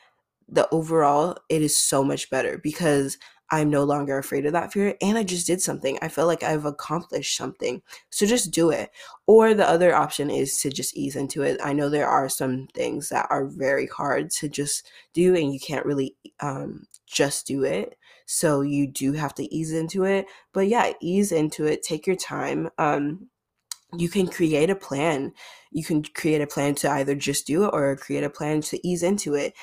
the 0.48 0.68
overall, 0.70 1.36
it 1.48 1.62
is 1.62 1.76
so 1.76 2.04
much 2.04 2.30
better 2.30 2.58
because 2.58 3.18
I'm 3.50 3.70
no 3.70 3.84
longer 3.84 4.18
afraid 4.18 4.46
of 4.46 4.52
that 4.52 4.72
fear 4.72 4.96
and 5.00 5.16
I 5.16 5.22
just 5.22 5.46
did 5.46 5.62
something. 5.62 5.98
I 6.02 6.08
feel 6.08 6.26
like 6.26 6.42
I've 6.42 6.64
accomplished 6.64 7.36
something. 7.36 7.82
So 8.10 8.26
just 8.26 8.50
do 8.50 8.70
it. 8.70 8.90
Or 9.26 9.54
the 9.54 9.68
other 9.68 9.94
option 9.94 10.30
is 10.30 10.58
to 10.62 10.70
just 10.70 10.96
ease 10.96 11.16
into 11.16 11.42
it. 11.42 11.60
I 11.62 11.72
know 11.72 11.88
there 11.88 12.08
are 12.08 12.28
some 12.28 12.66
things 12.74 13.08
that 13.10 13.26
are 13.30 13.46
very 13.46 13.86
hard 13.86 14.30
to 14.32 14.48
just 14.48 14.90
do 15.12 15.36
and 15.36 15.52
you 15.52 15.60
can't 15.60 15.86
really 15.86 16.16
um, 16.40 16.86
just 17.06 17.46
do 17.46 17.62
it. 17.64 17.96
So 18.26 18.62
you 18.62 18.88
do 18.88 19.12
have 19.12 19.34
to 19.36 19.54
ease 19.54 19.72
into 19.72 20.04
it. 20.04 20.26
But 20.52 20.66
yeah, 20.66 20.92
ease 21.00 21.30
into 21.30 21.66
it. 21.66 21.82
Take 21.82 22.06
your 22.06 22.16
time. 22.16 22.68
Um, 22.78 23.28
you 23.96 24.08
can 24.08 24.26
create 24.26 24.70
a 24.70 24.74
plan. 24.74 25.32
You 25.70 25.84
can 25.84 26.02
create 26.02 26.40
a 26.40 26.46
plan 26.46 26.74
to 26.76 26.90
either 26.90 27.14
just 27.14 27.46
do 27.46 27.64
it 27.64 27.70
or 27.72 27.96
create 27.96 28.24
a 28.24 28.30
plan 28.30 28.60
to 28.62 28.86
ease 28.86 29.02
into 29.02 29.34
it. 29.34 29.54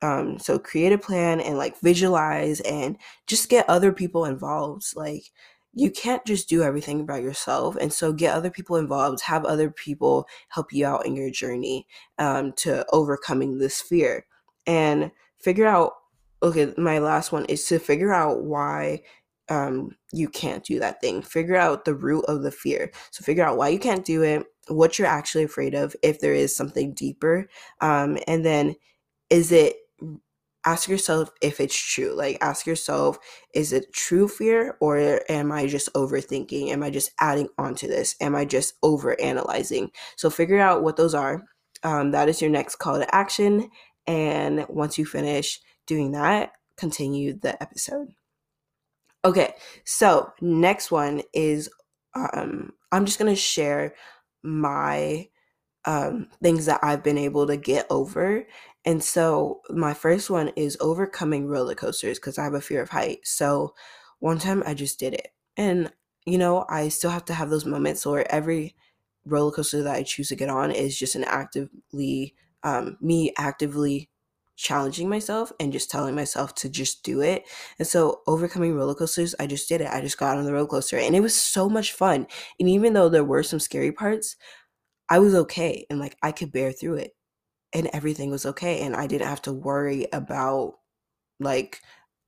Um, 0.00 0.38
so 0.38 0.58
create 0.58 0.92
a 0.92 0.98
plan 0.98 1.40
and 1.40 1.58
like 1.58 1.80
visualize 1.80 2.60
and 2.60 2.96
just 3.26 3.48
get 3.48 3.68
other 3.68 3.92
people 3.92 4.24
involved. 4.24 4.84
Like 4.94 5.30
you 5.74 5.90
can't 5.90 6.24
just 6.24 6.48
do 6.48 6.62
everything 6.62 7.06
by 7.06 7.18
yourself. 7.18 7.76
And 7.76 7.92
so 7.92 8.12
get 8.12 8.34
other 8.34 8.50
people 8.50 8.76
involved, 8.76 9.22
have 9.22 9.44
other 9.44 9.70
people 9.70 10.26
help 10.48 10.72
you 10.72 10.86
out 10.86 11.06
in 11.06 11.14
your 11.14 11.30
journey 11.30 11.86
um, 12.18 12.52
to 12.58 12.86
overcoming 12.92 13.58
this 13.58 13.80
fear 13.80 14.26
and 14.66 15.10
figure 15.38 15.66
out. 15.66 15.92
Okay, 16.40 16.72
my 16.78 17.00
last 17.00 17.32
one 17.32 17.44
is 17.46 17.64
to 17.66 17.80
figure 17.80 18.12
out 18.12 18.44
why 18.44 19.02
um, 19.48 19.96
you 20.12 20.28
can't 20.28 20.64
do 20.64 20.78
that 20.78 21.00
thing. 21.00 21.22
Figure 21.22 21.56
out 21.56 21.84
the 21.84 21.94
root 21.94 22.24
of 22.26 22.42
the 22.42 22.52
fear. 22.52 22.92
So 23.10 23.24
figure 23.24 23.44
out 23.44 23.56
why 23.56 23.70
you 23.70 23.78
can't 23.78 24.04
do 24.04 24.22
it, 24.22 24.44
what 24.68 24.98
you're 24.98 25.08
actually 25.08 25.44
afraid 25.44 25.74
of, 25.74 25.96
if 26.02 26.20
there 26.20 26.34
is 26.34 26.54
something 26.54 26.94
deeper, 26.94 27.48
um, 27.80 28.18
and 28.28 28.44
then 28.44 28.76
is 29.30 29.50
it 29.52 29.76
ask 30.64 30.88
yourself 30.88 31.30
if 31.40 31.60
it's 31.60 31.76
true. 31.76 32.14
Like, 32.14 32.38
ask 32.40 32.66
yourself, 32.66 33.18
is 33.54 33.72
it 33.72 33.92
true 33.92 34.28
fear 34.28 34.76
or 34.80 35.22
am 35.28 35.52
I 35.52 35.66
just 35.66 35.92
overthinking? 35.94 36.68
Am 36.68 36.82
I 36.82 36.90
just 36.90 37.10
adding 37.20 37.48
on 37.58 37.74
to 37.76 37.88
this? 37.88 38.16
Am 38.20 38.34
I 38.34 38.44
just 38.44 38.74
over 38.82 39.20
analyzing? 39.20 39.90
So, 40.16 40.30
figure 40.30 40.60
out 40.60 40.82
what 40.82 40.96
those 40.96 41.14
are. 41.14 41.44
Um, 41.82 42.10
that 42.10 42.28
is 42.28 42.40
your 42.40 42.50
next 42.50 42.76
call 42.76 42.98
to 42.98 43.14
action. 43.14 43.70
And 44.06 44.66
once 44.68 44.98
you 44.98 45.06
finish 45.06 45.60
doing 45.86 46.12
that, 46.12 46.52
continue 46.76 47.38
the 47.38 47.60
episode. 47.62 48.08
Okay, 49.24 49.52
so 49.84 50.32
next 50.40 50.90
one 50.90 51.22
is 51.34 51.68
um, 52.14 52.72
I'm 52.92 53.04
just 53.04 53.18
gonna 53.18 53.36
share 53.36 53.94
my 54.42 55.28
um, 55.88 56.28
things 56.42 56.66
that 56.66 56.80
I've 56.82 57.02
been 57.02 57.16
able 57.16 57.46
to 57.46 57.56
get 57.56 57.86
over. 57.88 58.46
And 58.84 59.02
so 59.02 59.62
my 59.70 59.94
first 59.94 60.28
one 60.28 60.48
is 60.48 60.76
overcoming 60.82 61.48
roller 61.48 61.74
coasters 61.74 62.18
because 62.18 62.36
I 62.36 62.44
have 62.44 62.52
a 62.52 62.60
fear 62.60 62.82
of 62.82 62.90
heights. 62.90 63.30
So 63.30 63.74
one 64.18 64.38
time 64.38 64.62
I 64.66 64.74
just 64.74 65.00
did 65.00 65.14
it. 65.14 65.28
And, 65.56 65.90
you 66.26 66.36
know, 66.36 66.66
I 66.68 66.90
still 66.90 67.10
have 67.10 67.24
to 67.24 67.34
have 67.34 67.48
those 67.48 67.64
moments 67.64 68.04
where 68.04 68.30
every 68.30 68.76
roller 69.24 69.50
coaster 69.50 69.82
that 69.82 69.96
I 69.96 70.02
choose 70.02 70.28
to 70.28 70.36
get 70.36 70.50
on 70.50 70.72
is 70.72 70.98
just 70.98 71.14
an 71.14 71.24
actively, 71.24 72.34
um, 72.62 72.98
me 73.00 73.32
actively 73.38 74.10
challenging 74.56 75.08
myself 75.08 75.52
and 75.58 75.72
just 75.72 75.90
telling 75.90 76.14
myself 76.14 76.54
to 76.56 76.68
just 76.68 77.02
do 77.02 77.22
it. 77.22 77.44
And 77.78 77.88
so 77.88 78.20
overcoming 78.26 78.74
roller 78.74 78.94
coasters, 78.94 79.34
I 79.40 79.46
just 79.46 79.70
did 79.70 79.80
it. 79.80 79.88
I 79.90 80.02
just 80.02 80.18
got 80.18 80.36
on 80.36 80.44
the 80.44 80.52
roller 80.52 80.66
coaster 80.66 80.98
and 80.98 81.16
it 81.16 81.20
was 81.20 81.34
so 81.34 81.66
much 81.70 81.92
fun. 81.92 82.26
And 82.60 82.68
even 82.68 82.92
though 82.92 83.08
there 83.08 83.24
were 83.24 83.42
some 83.42 83.60
scary 83.60 83.92
parts, 83.92 84.36
I 85.10 85.18
was 85.20 85.34
okay 85.34 85.86
and 85.90 85.98
like 85.98 86.16
I 86.22 86.32
could 86.32 86.52
bear 86.52 86.72
through 86.72 86.96
it 86.96 87.12
and 87.72 87.88
everything 87.92 88.30
was 88.30 88.46
okay 88.46 88.80
and 88.82 88.96
I 88.96 89.06
didn't 89.06 89.28
have 89.28 89.42
to 89.42 89.52
worry 89.52 90.06
about 90.12 90.74
like 91.40 91.80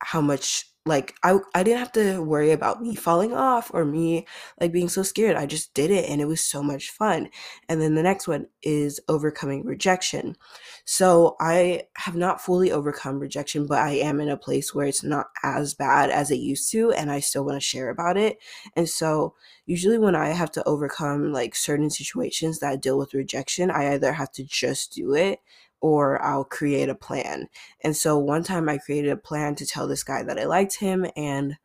how 0.03 0.21
much 0.21 0.70
like 0.87 1.15
I 1.23 1.39
I 1.55 1.63
didn't 1.63 1.79
have 1.81 1.93
to 1.93 2.23
worry 2.23 2.53
about 2.53 2.81
me 2.81 2.95
falling 2.95 3.35
off 3.35 3.71
or 3.75 3.85
me 3.85 4.27
like 4.61 4.73
being 4.73 4.89
so 4.89 5.03
scared. 5.03 5.37
I 5.37 5.45
just 5.47 5.75
did 5.75 5.91
it 5.91 6.09
and 6.09 6.21
it 6.21 6.25
was 6.27 6.41
so 6.41 6.63
much 6.63 6.91
fun. 6.91 7.29
And 7.69 7.83
then 7.83 7.95
the 7.95 8.03
next 8.03 8.27
one 8.27 8.47
is 8.63 8.99
overcoming 9.09 9.65
rejection. 9.65 10.37
So 10.85 11.37
I 11.41 11.83
have 11.97 12.17
not 12.17 12.41
fully 12.41 12.73
overcome 12.73 13.19
rejection, 13.19 13.67
but 13.67 13.79
I 13.79 13.91
am 13.93 14.21
in 14.21 14.29
a 14.31 14.37
place 14.37 14.75
where 14.75 14.87
it's 14.87 15.05
not 15.05 15.27
as 15.43 15.75
bad 15.75 16.11
as 16.11 16.31
it 16.31 16.37
used 16.37 16.71
to 16.73 16.93
and 16.93 17.11
I 17.11 17.21
still 17.21 17.45
want 17.45 17.57
to 17.57 17.61
share 17.67 17.91
about 17.91 18.17
it. 18.17 18.39
And 18.75 18.89
so 18.89 19.35
usually 19.67 19.99
when 19.99 20.17
I 20.17 20.29
have 20.29 20.51
to 20.53 20.65
overcome 20.67 21.33
like 21.33 21.55
certain 21.55 21.91
situations 21.91 22.59
that 22.61 22.81
deal 22.81 22.99
with 22.99 23.15
rejection, 23.15 23.71
I 23.71 23.93
either 23.93 24.13
have 24.15 24.33
to 24.33 24.45
just 24.45 24.95
do 24.95 25.15
it 25.15 25.41
or 25.81 26.23
I'll 26.23 26.45
create 26.45 26.89
a 26.89 26.95
plan. 26.95 27.49
And 27.83 27.97
so 27.97 28.19
one 28.19 28.43
time 28.43 28.69
I 28.69 28.79
created 28.79 29.11
a 29.11 29.17
plan 29.17 29.55
to 29.57 29.67
tell 29.67 29.89
this 29.89 30.05
guy 30.05 30.23
that 30.23 30.39
I 30.39 30.45
liked 30.45 30.77
him 30.77 31.07
and 31.17 31.57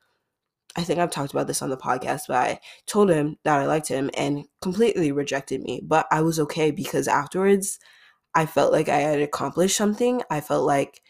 I 0.77 0.83
think 0.83 0.99
I've 0.99 1.11
talked 1.11 1.31
about 1.31 1.47
this 1.47 1.61
on 1.61 1.69
the 1.69 1.77
podcast, 1.77 2.23
but 2.27 2.35
I 2.35 2.59
told 2.85 3.09
him 3.09 3.37
that 3.43 3.61
I 3.61 3.65
liked 3.65 3.87
him 3.87 4.09
and 4.17 4.43
completely 4.61 5.11
rejected 5.11 5.61
me. 5.61 5.79
But 5.81 6.05
I 6.11 6.21
was 6.21 6.37
okay 6.41 6.71
because 6.71 7.07
afterwards 7.07 7.79
I 8.33 8.45
felt 8.45 8.73
like 8.73 8.89
I 8.89 8.97
had 8.97 9.21
accomplished 9.21 9.77
something. 9.77 10.21
I 10.29 10.41
felt 10.41 10.65
like 10.65 11.01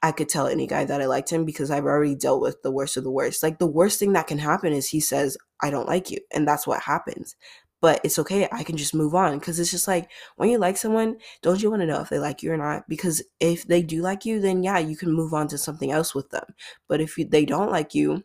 I 0.00 0.12
could 0.12 0.28
tell 0.28 0.46
any 0.46 0.68
guy 0.68 0.84
that 0.84 1.02
I 1.02 1.06
liked 1.06 1.30
him 1.30 1.44
because 1.44 1.72
I've 1.72 1.84
already 1.84 2.14
dealt 2.14 2.40
with 2.40 2.62
the 2.62 2.70
worst 2.70 2.96
of 2.96 3.02
the 3.02 3.10
worst. 3.10 3.42
Like 3.42 3.58
the 3.58 3.66
worst 3.66 3.98
thing 3.98 4.12
that 4.12 4.28
can 4.28 4.38
happen 4.38 4.72
is 4.72 4.88
he 4.88 5.00
says, 5.00 5.36
I 5.60 5.70
don't 5.70 5.88
like 5.88 6.12
you. 6.12 6.18
And 6.32 6.46
that's 6.46 6.68
what 6.68 6.82
happens 6.82 7.34
but 7.80 8.00
it's 8.04 8.18
okay. 8.18 8.48
I 8.50 8.62
can 8.64 8.76
just 8.76 8.94
move 8.94 9.14
on 9.14 9.38
because 9.38 9.58
it's 9.60 9.70
just 9.70 9.88
like 9.88 10.10
when 10.36 10.50
you 10.50 10.58
like 10.58 10.76
someone, 10.76 11.18
don't 11.42 11.62
you 11.62 11.70
want 11.70 11.82
to 11.82 11.86
know 11.86 12.00
if 12.00 12.08
they 12.08 12.18
like 12.18 12.42
you 12.42 12.52
or 12.52 12.56
not? 12.56 12.88
Because 12.88 13.22
if 13.40 13.66
they 13.66 13.82
do 13.82 14.02
like 14.02 14.24
you, 14.24 14.40
then 14.40 14.62
yeah, 14.62 14.78
you 14.78 14.96
can 14.96 15.12
move 15.12 15.32
on 15.34 15.48
to 15.48 15.58
something 15.58 15.92
else 15.92 16.14
with 16.14 16.30
them. 16.30 16.44
But 16.88 17.00
if 17.00 17.16
you, 17.18 17.24
they 17.24 17.44
don't 17.44 17.70
like 17.70 17.94
you, 17.94 18.24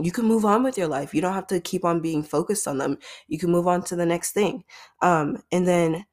you 0.00 0.10
can 0.12 0.24
move 0.26 0.44
on 0.44 0.62
with 0.62 0.78
your 0.78 0.88
life. 0.88 1.14
You 1.14 1.20
don't 1.20 1.34
have 1.34 1.46
to 1.48 1.60
keep 1.60 1.84
on 1.84 2.00
being 2.00 2.22
focused 2.22 2.66
on 2.66 2.78
them. 2.78 2.98
You 3.28 3.38
can 3.38 3.50
move 3.50 3.68
on 3.68 3.82
to 3.84 3.96
the 3.96 4.06
next 4.06 4.32
thing. 4.32 4.64
Um, 5.02 5.42
and 5.52 5.66
then 5.66 6.06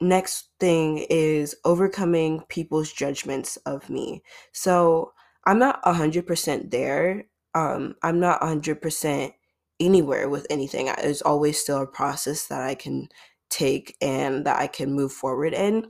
next 0.00 0.50
thing 0.60 1.06
is 1.10 1.54
overcoming 1.64 2.42
people's 2.48 2.92
judgments 2.92 3.56
of 3.66 3.90
me. 3.90 4.22
So 4.52 5.12
I'm 5.46 5.58
not 5.58 5.82
100% 5.84 6.70
there. 6.70 7.24
Um, 7.54 7.96
I'm 8.02 8.20
not 8.20 8.40
100% 8.42 9.32
anywhere 9.80 10.28
with 10.28 10.46
anything. 10.50 10.88
It's 10.98 11.22
always 11.22 11.60
still 11.60 11.82
a 11.82 11.86
process 11.86 12.46
that 12.46 12.62
I 12.62 12.74
can 12.74 13.08
take 13.50 13.96
and 14.00 14.44
that 14.46 14.58
I 14.58 14.66
can 14.66 14.92
move 14.92 15.12
forward 15.12 15.54
in. 15.54 15.86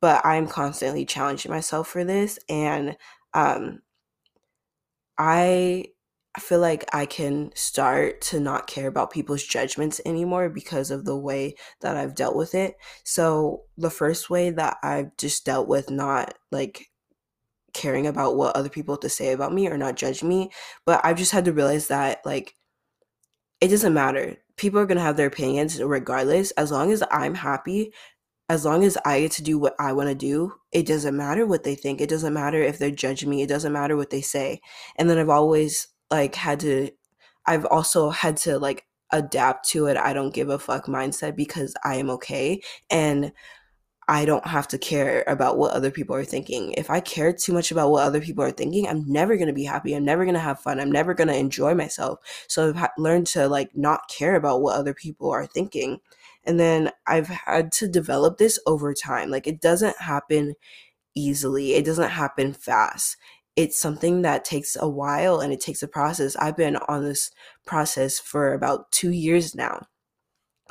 But 0.00 0.24
I'm 0.24 0.46
constantly 0.46 1.04
challenging 1.04 1.50
myself 1.50 1.88
for 1.88 2.04
this. 2.04 2.38
And 2.48 2.96
um, 3.32 3.80
I 5.18 5.86
feel 6.38 6.58
like 6.58 6.84
I 6.92 7.06
can 7.06 7.52
start 7.54 8.20
to 8.20 8.40
not 8.40 8.66
care 8.66 8.88
about 8.88 9.12
people's 9.12 9.44
judgments 9.44 10.00
anymore 10.04 10.48
because 10.48 10.90
of 10.90 11.04
the 11.04 11.16
way 11.16 11.54
that 11.80 11.96
I've 11.96 12.14
dealt 12.14 12.36
with 12.36 12.54
it. 12.54 12.76
So, 13.04 13.62
the 13.78 13.90
first 13.90 14.30
way 14.30 14.50
that 14.50 14.78
I've 14.82 15.16
just 15.16 15.44
dealt 15.44 15.68
with 15.68 15.90
not 15.90 16.34
like 16.50 16.90
caring 17.72 18.06
about 18.06 18.36
what 18.36 18.56
other 18.56 18.68
people 18.68 18.94
have 18.94 19.00
to 19.00 19.08
say 19.08 19.32
about 19.32 19.52
me 19.52 19.68
or 19.68 19.78
not 19.78 19.96
judge 19.96 20.22
me, 20.22 20.50
but 20.84 21.00
I've 21.04 21.18
just 21.18 21.32
had 21.32 21.44
to 21.46 21.52
realize 21.52 21.88
that 21.88 22.20
like 22.24 22.54
it 23.64 23.68
doesn't 23.68 23.94
matter. 23.94 24.36
People 24.58 24.78
are 24.78 24.84
going 24.84 24.98
to 24.98 25.02
have 25.02 25.16
their 25.16 25.26
opinions 25.26 25.82
regardless. 25.82 26.50
As 26.52 26.70
long 26.70 26.92
as 26.92 27.02
I'm 27.10 27.34
happy, 27.34 27.94
as 28.50 28.66
long 28.66 28.84
as 28.84 28.98
I 29.06 29.20
get 29.20 29.32
to 29.32 29.42
do 29.42 29.58
what 29.58 29.74
I 29.78 29.94
want 29.94 30.10
to 30.10 30.14
do, 30.14 30.52
it 30.70 30.86
doesn't 30.86 31.16
matter 31.16 31.46
what 31.46 31.64
they 31.64 31.74
think. 31.74 32.02
It 32.02 32.10
doesn't 32.10 32.34
matter 32.34 32.62
if 32.62 32.78
they're 32.78 32.90
judging 32.90 33.30
me. 33.30 33.40
It 33.40 33.48
doesn't 33.48 33.72
matter 33.72 33.96
what 33.96 34.10
they 34.10 34.20
say. 34.20 34.60
And 34.96 35.08
then 35.08 35.16
I've 35.16 35.30
always 35.30 35.88
like 36.10 36.34
had 36.34 36.60
to 36.60 36.90
I've 37.46 37.64
also 37.64 38.10
had 38.10 38.36
to 38.38 38.58
like 38.58 38.84
adapt 39.10 39.66
to 39.70 39.86
it 39.86 39.96
I 39.96 40.12
don't 40.12 40.34
give 40.34 40.50
a 40.50 40.58
fuck 40.58 40.84
mindset 40.84 41.34
because 41.34 41.74
I 41.84 41.96
am 41.96 42.10
okay 42.10 42.60
and 42.90 43.32
I 44.06 44.24
don't 44.26 44.46
have 44.46 44.68
to 44.68 44.78
care 44.78 45.24
about 45.26 45.56
what 45.56 45.72
other 45.72 45.90
people 45.90 46.14
are 46.14 46.24
thinking. 46.24 46.72
If 46.72 46.90
I 46.90 47.00
care 47.00 47.32
too 47.32 47.52
much 47.52 47.70
about 47.70 47.90
what 47.90 48.04
other 48.04 48.20
people 48.20 48.44
are 48.44 48.50
thinking, 48.50 48.86
I'm 48.86 49.04
never 49.06 49.36
going 49.36 49.48
to 49.48 49.54
be 49.54 49.64
happy. 49.64 49.94
I'm 49.94 50.04
never 50.04 50.24
going 50.24 50.34
to 50.34 50.40
have 50.40 50.60
fun. 50.60 50.78
I'm 50.78 50.92
never 50.92 51.14
going 51.14 51.28
to 51.28 51.36
enjoy 51.36 51.74
myself. 51.74 52.18
So 52.46 52.68
I've 52.68 52.76
ha- 52.76 52.92
learned 52.98 53.26
to 53.28 53.48
like 53.48 53.70
not 53.74 54.08
care 54.08 54.36
about 54.36 54.60
what 54.60 54.76
other 54.76 54.92
people 54.92 55.30
are 55.30 55.46
thinking. 55.46 56.00
And 56.44 56.60
then 56.60 56.90
I've 57.06 57.28
had 57.28 57.72
to 57.72 57.88
develop 57.88 58.36
this 58.36 58.58
over 58.66 58.92
time. 58.92 59.30
Like 59.30 59.46
it 59.46 59.62
doesn't 59.62 59.98
happen 59.98 60.54
easily. 61.14 61.74
It 61.74 61.86
doesn't 61.86 62.10
happen 62.10 62.52
fast. 62.52 63.16
It's 63.56 63.78
something 63.80 64.22
that 64.22 64.44
takes 64.44 64.76
a 64.78 64.88
while 64.88 65.40
and 65.40 65.52
it 65.52 65.60
takes 65.60 65.82
a 65.82 65.88
process. 65.88 66.36
I've 66.36 66.56
been 66.56 66.76
on 66.76 67.04
this 67.04 67.30
process 67.64 68.18
for 68.18 68.52
about 68.52 68.90
2 68.92 69.10
years 69.12 69.54
now 69.54 69.86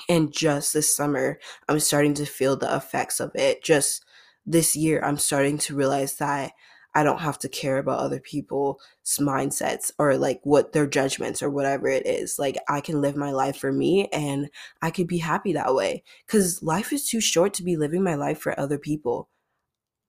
and 0.09 0.31
just 0.31 0.73
this 0.73 0.95
summer, 0.95 1.39
I'm 1.69 1.79
starting 1.79 2.13
to 2.15 2.25
feel 2.25 2.55
the 2.55 2.75
effects 2.75 3.19
of 3.19 3.31
it. 3.35 3.63
Just 3.63 4.03
this 4.45 4.75
year, 4.75 5.01
I'm 5.03 5.17
starting 5.17 5.57
to 5.59 5.75
realize 5.75 6.17
that 6.17 6.51
I 6.95 7.03
don't 7.03 7.21
have 7.21 7.39
to 7.39 7.49
care 7.49 7.79
about 7.79 7.99
other 7.99 8.19
people's 8.19 8.77
mindsets 9.19 9.91
or 9.97 10.15
like 10.17 10.41
what 10.43 10.73
their 10.73 10.85
judgments 10.85 11.41
or 11.41 11.49
whatever 11.49 11.87
it 11.87 12.05
is. 12.05 12.37
Like 12.37 12.57
I 12.69 12.81
can 12.81 13.01
live 13.01 13.15
my 13.15 13.31
life 13.31 13.57
for 13.57 13.71
me 13.71 14.07
and 14.13 14.49
I 14.81 14.91
could 14.91 15.07
be 15.07 15.17
happy 15.17 15.53
that 15.53 15.73
way. 15.73 16.03
Cause 16.27 16.61
life 16.61 16.93
is 16.93 17.09
too 17.09 17.21
short 17.21 17.53
to 17.55 17.63
be 17.63 17.77
living 17.77 18.03
my 18.03 18.15
life 18.15 18.39
for 18.39 18.59
other 18.59 18.77
people. 18.77 19.29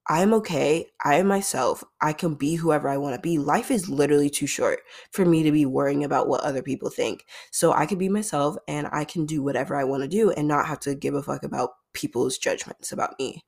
I'm 0.06 0.34
okay. 0.34 0.86
I 1.02 1.14
am 1.16 1.28
myself. 1.28 1.82
I 2.02 2.12
can 2.12 2.34
be 2.34 2.56
whoever 2.56 2.88
I 2.88 2.98
want 2.98 3.14
to 3.14 3.20
be. 3.20 3.38
Life 3.38 3.70
is 3.70 3.88
literally 3.88 4.28
too 4.28 4.46
short 4.46 4.80
for 5.10 5.24
me 5.24 5.42
to 5.42 5.50
be 5.50 5.64
worrying 5.64 6.04
about 6.04 6.28
what 6.28 6.42
other 6.42 6.62
people 6.62 6.90
think. 6.90 7.24
So 7.50 7.72
I 7.72 7.86
can 7.86 7.96
be 7.96 8.10
myself 8.10 8.56
and 8.68 8.86
I 8.92 9.04
can 9.04 9.24
do 9.24 9.42
whatever 9.42 9.74
I 9.74 9.84
want 9.84 10.02
to 10.02 10.08
do 10.08 10.30
and 10.30 10.46
not 10.46 10.66
have 10.66 10.80
to 10.80 10.94
give 10.94 11.14
a 11.14 11.22
fuck 11.22 11.42
about 11.42 11.70
people's 11.94 12.36
judgments 12.36 12.92
about 12.92 13.18
me. 13.18 13.44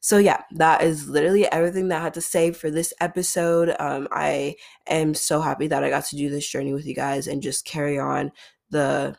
So 0.00 0.18
yeah, 0.18 0.42
that 0.56 0.82
is 0.82 1.08
literally 1.08 1.50
everything 1.50 1.88
that 1.88 2.00
I 2.00 2.04
had 2.04 2.14
to 2.14 2.20
say 2.20 2.50
for 2.50 2.70
this 2.70 2.92
episode. 3.00 3.74
Um, 3.78 4.08
I 4.10 4.56
am 4.88 5.14
so 5.14 5.40
happy 5.40 5.68
that 5.68 5.84
I 5.84 5.90
got 5.90 6.04
to 6.06 6.16
do 6.16 6.28
this 6.28 6.46
journey 6.46 6.74
with 6.74 6.86
you 6.86 6.94
guys 6.94 7.26
and 7.26 7.40
just 7.40 7.64
carry 7.64 7.98
on 7.98 8.32
the 8.68 9.16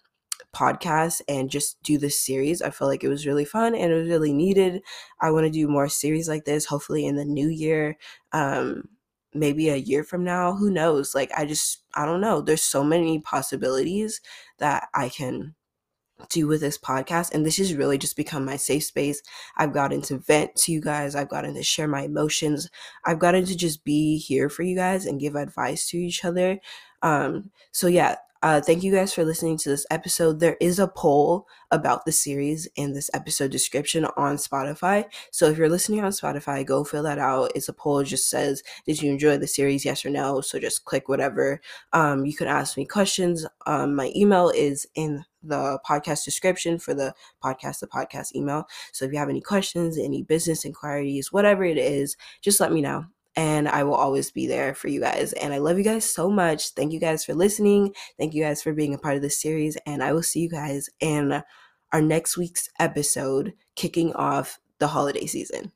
podcast 0.55 1.21
and 1.27 1.49
just 1.49 1.81
do 1.83 1.97
this 1.97 2.19
series. 2.19 2.61
I 2.61 2.69
felt 2.69 2.89
like 2.89 3.03
it 3.03 3.09
was 3.09 3.27
really 3.27 3.45
fun 3.45 3.75
and 3.75 3.91
it 3.91 3.95
was 3.95 4.07
really 4.07 4.33
needed. 4.33 4.81
I 5.21 5.31
want 5.31 5.45
to 5.45 5.51
do 5.51 5.67
more 5.67 5.89
series 5.89 6.29
like 6.29 6.45
this, 6.45 6.65
hopefully 6.65 7.05
in 7.05 7.15
the 7.15 7.25
new 7.25 7.49
year. 7.49 7.97
Um, 8.31 8.89
maybe 9.33 9.69
a 9.69 9.75
year 9.75 10.03
from 10.03 10.23
now, 10.23 10.55
who 10.55 10.71
knows? 10.71 11.13
Like, 11.13 11.31
I 11.37 11.45
just, 11.45 11.83
I 11.93 12.05
don't 12.05 12.21
know. 12.21 12.41
There's 12.41 12.63
so 12.63 12.83
many 12.83 13.19
possibilities 13.19 14.21
that 14.59 14.87
I 14.93 15.09
can 15.09 15.55
do 16.29 16.47
with 16.47 16.61
this 16.61 16.77
podcast 16.77 17.33
and 17.33 17.45
this 17.45 17.57
has 17.57 17.75
really 17.75 17.97
just 17.97 18.15
become 18.15 18.45
my 18.45 18.55
safe 18.55 18.85
space 18.85 19.21
i've 19.57 19.73
gotten 19.73 20.01
to 20.01 20.17
vent 20.17 20.55
to 20.55 20.71
you 20.71 20.79
guys 20.79 21.13
i've 21.13 21.27
gotten 21.27 21.53
to 21.53 21.61
share 21.61 21.89
my 21.89 22.03
emotions 22.03 22.69
i've 23.03 23.19
gotten 23.19 23.43
to 23.43 23.53
just 23.53 23.83
be 23.83 24.17
here 24.17 24.49
for 24.49 24.63
you 24.63 24.77
guys 24.77 25.05
and 25.05 25.19
give 25.19 25.35
advice 25.35 25.89
to 25.89 25.97
each 25.97 26.23
other 26.23 26.57
um, 27.05 27.51
so 27.71 27.85
yeah, 27.85 28.15
Uh, 28.41 28.61
thank 28.61 28.83
you 28.83 28.91
guys 28.91 29.13
for 29.13 29.23
listening 29.23 29.57
to 29.57 29.69
this 29.69 29.85
episode. 29.89 30.39
There 30.39 30.57
is 30.59 30.77
a 30.77 30.87
poll 30.87 31.47
about 31.71 32.05
the 32.05 32.11
series 32.11 32.67
in 32.75 32.93
this 32.93 33.09
episode 33.13 33.49
description 33.51 34.05
on 34.17 34.35
Spotify. 34.35 35.05
So 35.31 35.47
if 35.47 35.57
you're 35.57 35.69
listening 35.69 36.03
on 36.03 36.11
Spotify, 36.11 36.65
go 36.65 36.83
fill 36.83 37.03
that 37.03 37.17
out. 37.17 37.51
It's 37.55 37.69
a 37.69 37.73
poll, 37.73 37.99
it 37.99 38.05
just 38.05 38.29
says, 38.29 38.61
Did 38.85 39.01
you 39.01 39.11
enjoy 39.11 39.37
the 39.37 39.47
series? 39.47 39.85
Yes 39.85 40.05
or 40.05 40.09
no. 40.09 40.41
So 40.41 40.59
just 40.59 40.85
click 40.85 41.09
whatever. 41.09 41.61
Um, 41.93 42.25
you 42.25 42.35
can 42.35 42.47
ask 42.47 42.77
me 42.77 42.85
questions. 42.85 43.45
Um, 43.65 43.95
my 43.95 44.11
email 44.15 44.49
is 44.49 44.85
in 44.95 45.23
the 45.41 45.79
podcast 45.87 46.25
description 46.25 46.77
for 46.77 46.93
the 46.93 47.13
podcast, 47.43 47.79
the 47.79 47.87
podcast 47.87 48.35
email. 48.35 48.65
So 48.91 49.05
if 49.05 49.11
you 49.11 49.17
have 49.17 49.29
any 49.29 49.41
questions, 49.41 49.97
any 49.97 50.23
business 50.23 50.65
inquiries, 50.65 51.31
whatever 51.31 51.63
it 51.63 51.77
is, 51.77 52.17
just 52.41 52.59
let 52.59 52.71
me 52.71 52.81
know 52.81 53.05
and 53.35 53.67
I 53.67 53.83
will 53.83 53.95
always 53.95 54.31
be 54.31 54.47
there 54.47 54.73
for 54.73 54.87
you 54.87 54.99
guys. 54.99 55.33
And 55.33 55.53
I 55.53 55.57
love 55.57 55.77
you 55.77 55.83
guys 55.83 56.11
so 56.11 56.29
much. 56.29 56.69
Thank 56.69 56.93
you 56.93 56.99
guys 56.99 57.25
for 57.25 57.33
listening. 57.33 57.93
Thank 58.17 58.33
you 58.33 58.43
guys 58.43 58.63
for 58.63 58.73
being 58.73 58.93
a 58.93 58.97
part 58.97 59.15
of 59.15 59.21
this 59.21 59.41
series. 59.41 59.77
And 59.85 60.01
I 60.03 60.13
will 60.13 60.23
see 60.23 60.39
you 60.39 60.49
guys 60.49 60.89
in 60.99 61.43
our 61.91 62.01
next 62.01 62.37
week's 62.37 62.69
episode, 62.79 63.53
kicking 63.75 64.13
off 64.13 64.59
the 64.79 64.87
holiday 64.87 65.25
season. 65.25 65.71